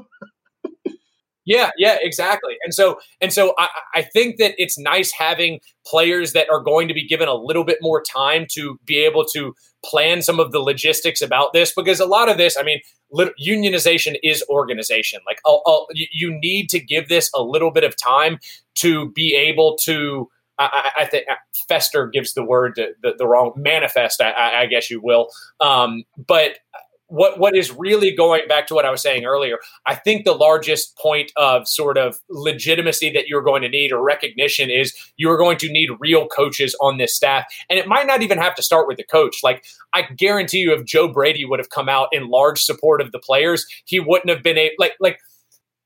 [1.46, 2.56] Yeah, yeah, exactly.
[2.64, 6.88] And so and so I, I think that it's nice having players that are going
[6.88, 9.54] to be given a little bit more time to be able to
[9.84, 12.80] plan some of the logistics about this because a lot of this, I mean,
[13.16, 15.20] unionization is organization.
[15.28, 18.40] Like uh, uh, I'll, I'll, you need to give this a little bit of time
[18.76, 20.28] to be able to
[20.58, 21.36] I, I, think uh,
[21.68, 24.22] fester gives the word the, the wrong manifest.
[24.22, 25.30] I, I, guess you will.
[25.60, 26.60] Um, but
[27.08, 30.34] what what is really going back to what I was saying earlier, I think the
[30.34, 35.38] largest point of sort of legitimacy that you're going to need or recognition is you're
[35.38, 37.46] going to need real coaches on this staff.
[37.70, 39.42] And it might not even have to start with the coach.
[39.44, 43.12] Like I guarantee you if Joe Brady would have come out in large support of
[43.12, 45.20] the players, he wouldn't have been a like like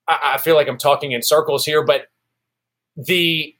[0.08, 2.08] I, I feel like I'm talking in circles here, but
[2.96, 3.56] the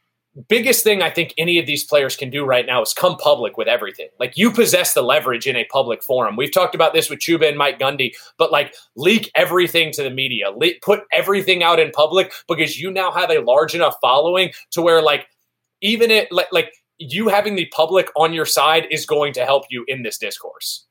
[0.48, 3.58] biggest thing I think any of these players can do right now is come public
[3.58, 4.10] with everything.
[4.20, 6.36] Like you possess the leverage in a public forum.
[6.36, 10.10] We've talked about this with Chuba and Mike Gundy, but like leak everything to the
[10.10, 14.52] media, Le- put everything out in public because you now have a large enough following
[14.72, 15.28] to where like
[15.82, 19.64] even it like like you having the public on your side is going to help
[19.70, 20.86] you in this discourse.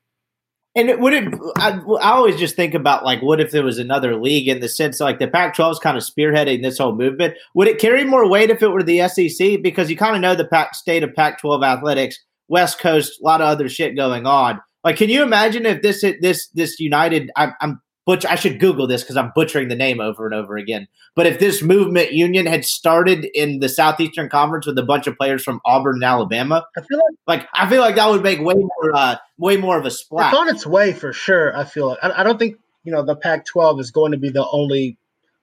[0.78, 1.34] And it, would it?
[1.56, 4.68] I, I, always just think about like, what if there was another league in the
[4.68, 7.34] sense like the Pac-12 is kind of spearheading this whole movement?
[7.54, 9.60] Would it carry more weight if it were the SEC?
[9.60, 13.40] Because you kind of know the Pac, state of Pac-12 athletics, West Coast, a lot
[13.40, 14.60] of other shit going on.
[14.84, 17.32] Like, can you imagine if this this this United?
[17.34, 18.24] I, I'm butch.
[18.24, 20.88] I should Google this because I'm butchering the name over and over again.
[21.14, 25.16] But if this movement union had started in the Southeastern Conference with a bunch of
[25.18, 28.40] players from Auburn and Alabama, I feel like, like I feel like that would make
[28.40, 30.32] way more uh, way more of a splash.
[30.32, 31.54] It's on its way for sure.
[31.54, 34.30] I feel like I, I don't think you know the Pac-12 is going to be
[34.30, 34.96] the only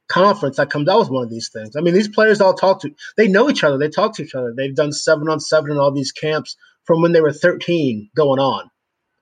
[0.08, 1.76] conference that comes out with one of these things.
[1.76, 3.78] I mean, these players all talk to they know each other.
[3.78, 4.56] They talk to each other.
[4.58, 8.40] They've done seven on seven in all these camps from when they were 13 going
[8.40, 8.72] on.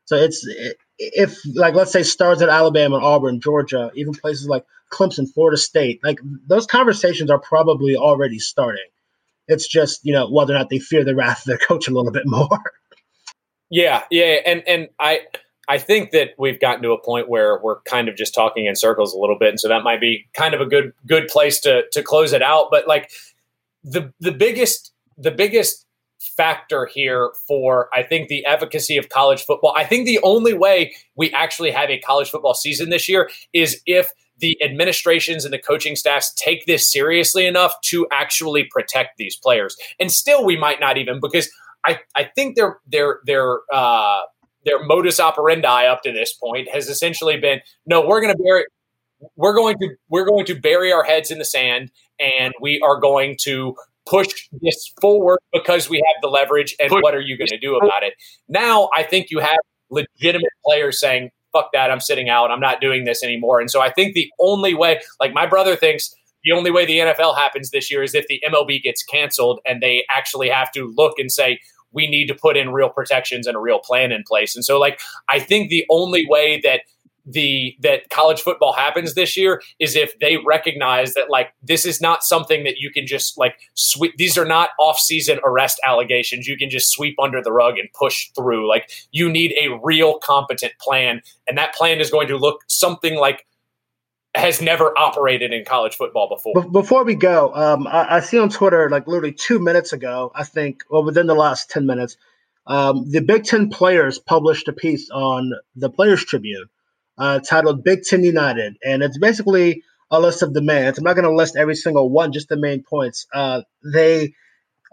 [0.05, 0.77] So it's it,
[1.13, 6.01] if like let's say stars at Alabama, Auburn, Georgia, even places like Clemson, Florida State,
[6.03, 8.85] like those conversations are probably already starting.
[9.47, 11.91] It's just you know whether or not they fear the wrath of their coach a
[11.91, 12.61] little bit more.
[13.69, 15.21] Yeah, yeah, and and I
[15.67, 18.75] I think that we've gotten to a point where we're kind of just talking in
[18.75, 21.59] circles a little bit, and so that might be kind of a good good place
[21.61, 22.67] to to close it out.
[22.71, 23.11] But like
[23.83, 25.82] the the biggest the biggest
[26.35, 29.73] factor here for I think the efficacy of college football.
[29.75, 33.81] I think the only way we actually have a college football season this year is
[33.85, 39.35] if the administrations and the coaching staffs take this seriously enough to actually protect these
[39.35, 39.77] players.
[39.99, 41.49] And still we might not even because
[41.85, 44.21] I, I think their their their uh
[44.65, 48.65] their modus operandi up to this point has essentially been no, we're gonna bury
[49.35, 52.99] we're going to we're going to bury our heads in the sand and we are
[52.99, 53.75] going to
[54.05, 57.75] push this forward because we have the leverage and what are you going to do
[57.75, 58.13] about it?
[58.47, 59.57] Now i think you have
[59.89, 63.59] legitimate players saying fuck that i'm sitting out i'm not doing this anymore.
[63.59, 66.97] And so i think the only way like my brother thinks the only way the
[66.99, 70.93] nfl happens this year is if the mlb gets canceled and they actually have to
[70.97, 71.59] look and say
[71.91, 74.55] we need to put in real protections and a real plan in place.
[74.55, 74.99] And so like
[75.29, 76.81] i think the only way that
[77.25, 82.01] the that college football happens this year is if they recognize that like this is
[82.01, 86.57] not something that you can just like sweep these are not off-season arrest allegations you
[86.57, 90.73] can just sweep under the rug and push through like you need a real competent
[90.81, 93.45] plan and that plan is going to look something like
[94.35, 96.67] has never operated in college football before.
[96.71, 100.43] Before we go, um, I, I, see on Twitter, like literally two minutes ago, I
[100.43, 102.17] think, or within the last 10 minutes,
[102.65, 106.65] um, the Big Ten players published a piece on the Players Tribune
[107.17, 108.75] uh, titled Big Ten United.
[108.83, 110.97] And it's basically a list of demands.
[110.97, 113.25] I'm not going to list every single one, just the main points.
[113.33, 113.61] Uh,
[113.93, 114.33] they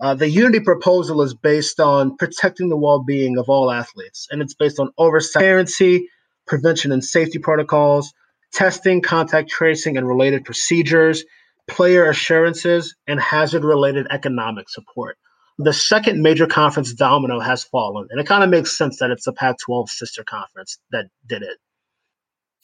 [0.00, 4.54] uh, the unity proposal is based on protecting the well-being of all athletes, and it's
[4.54, 6.08] based on oversight, transparency,
[6.46, 8.12] prevention and safety protocols,
[8.52, 11.22] testing, contact tracing, and related procedures,
[11.68, 15.18] player assurances, and hazard-related economic support.
[15.58, 19.26] The second major conference domino has fallen, and it kind of makes sense that it's
[19.26, 21.58] the Pac-12 sister conference that did it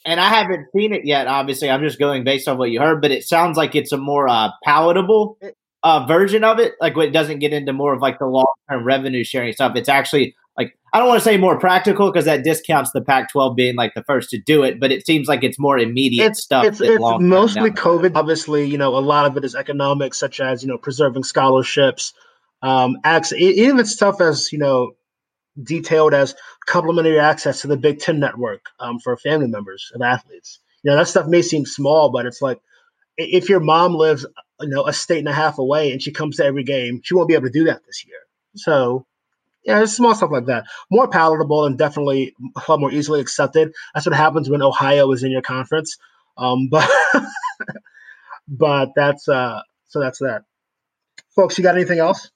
[0.07, 1.27] and I haven't seen it yet.
[1.27, 3.97] Obviously, I'm just going based on what you heard, but it sounds like it's a
[3.97, 5.37] more uh, palatable
[5.83, 6.75] uh, version of it.
[6.81, 9.75] Like it doesn't get into more of like the long term revenue sharing stuff.
[9.75, 13.57] It's actually like I don't want to say more practical because that discounts the Pac-12
[13.57, 16.43] being like the first to do it, but it seems like it's more immediate it's,
[16.43, 16.65] stuff.
[16.65, 18.13] It's, it's mostly COVID.
[18.15, 22.15] Obviously, you know, a lot of it is economic, such as you know preserving scholarships.
[22.63, 24.93] Um, acts, even stuff as you know
[25.63, 26.35] detailed as
[26.67, 30.61] complimentary access to the Big Ten network um, for family members of athletes.
[30.83, 32.61] You know, that stuff may seem small, but it's like
[33.17, 34.27] if your mom lives,
[34.61, 37.15] you know, a state and a half away and she comes to every game, she
[37.15, 38.19] won't be able to do that this year.
[38.55, 39.07] So,
[39.65, 40.67] yeah, it's small stuff like that.
[40.91, 43.73] More palatable and definitely a lot more easily accepted.
[43.95, 45.97] That's what happens when Ohio is in your conference.
[46.37, 46.89] Um, but
[48.49, 50.43] but that's uh so that's that.
[51.35, 52.31] Folks, you got anything else?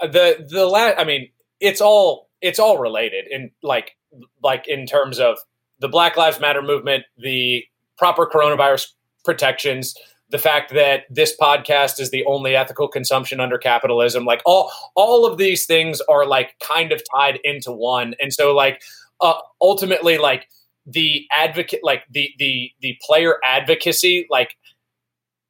[0.00, 1.28] Uh, the the last, I mean,
[1.60, 3.96] it's all it's all related in like
[4.42, 5.38] like in terms of
[5.80, 7.64] the Black Lives Matter movement, the
[7.96, 8.88] proper coronavirus
[9.24, 9.94] protections,
[10.30, 15.26] the fact that this podcast is the only ethical consumption under capitalism, like all all
[15.26, 18.14] of these things are like kind of tied into one.
[18.20, 18.82] And so like
[19.20, 20.48] uh, ultimately like
[20.86, 24.56] the advocate like the the the player advocacy like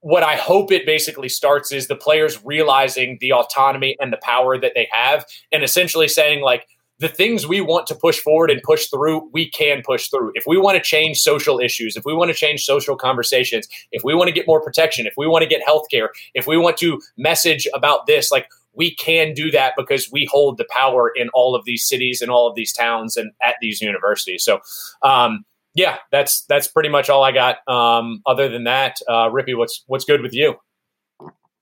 [0.09, 4.59] what I hope it basically starts is the players realizing the autonomy and the power
[4.59, 6.67] that they have and essentially saying like
[6.99, 10.33] the things we want to push forward and push through, we can push through.
[10.35, 14.03] If we want to change social issues, if we want to change social conversations, if
[14.03, 16.79] we want to get more protection, if we want to get healthcare, if we want
[16.79, 21.29] to message about this, like we can do that because we hold the power in
[21.35, 24.43] all of these cities and all of these towns and at these universities.
[24.43, 24.61] So,
[25.03, 25.45] um,
[25.75, 27.57] yeah, that's that's pretty much all I got.
[27.69, 30.57] Um, other than that, uh, Rippey, what's what's good with you?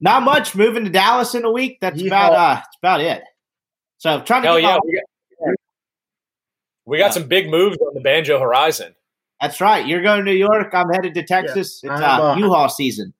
[0.00, 0.54] Not much.
[0.54, 1.78] Moving to Dallas in a week.
[1.80, 2.08] That's yeah.
[2.08, 3.22] about uh, that's about it.
[3.98, 4.48] So trying to.
[4.48, 5.54] Hell yeah, we got,
[6.84, 7.10] we got yeah.
[7.10, 8.94] some big moves on the banjo horizon.
[9.40, 9.86] That's right.
[9.86, 10.72] You're going to New York.
[10.72, 11.80] I'm headed to Texas.
[11.82, 11.92] Yeah.
[11.92, 13.12] It's uh, uh, U-Haul season.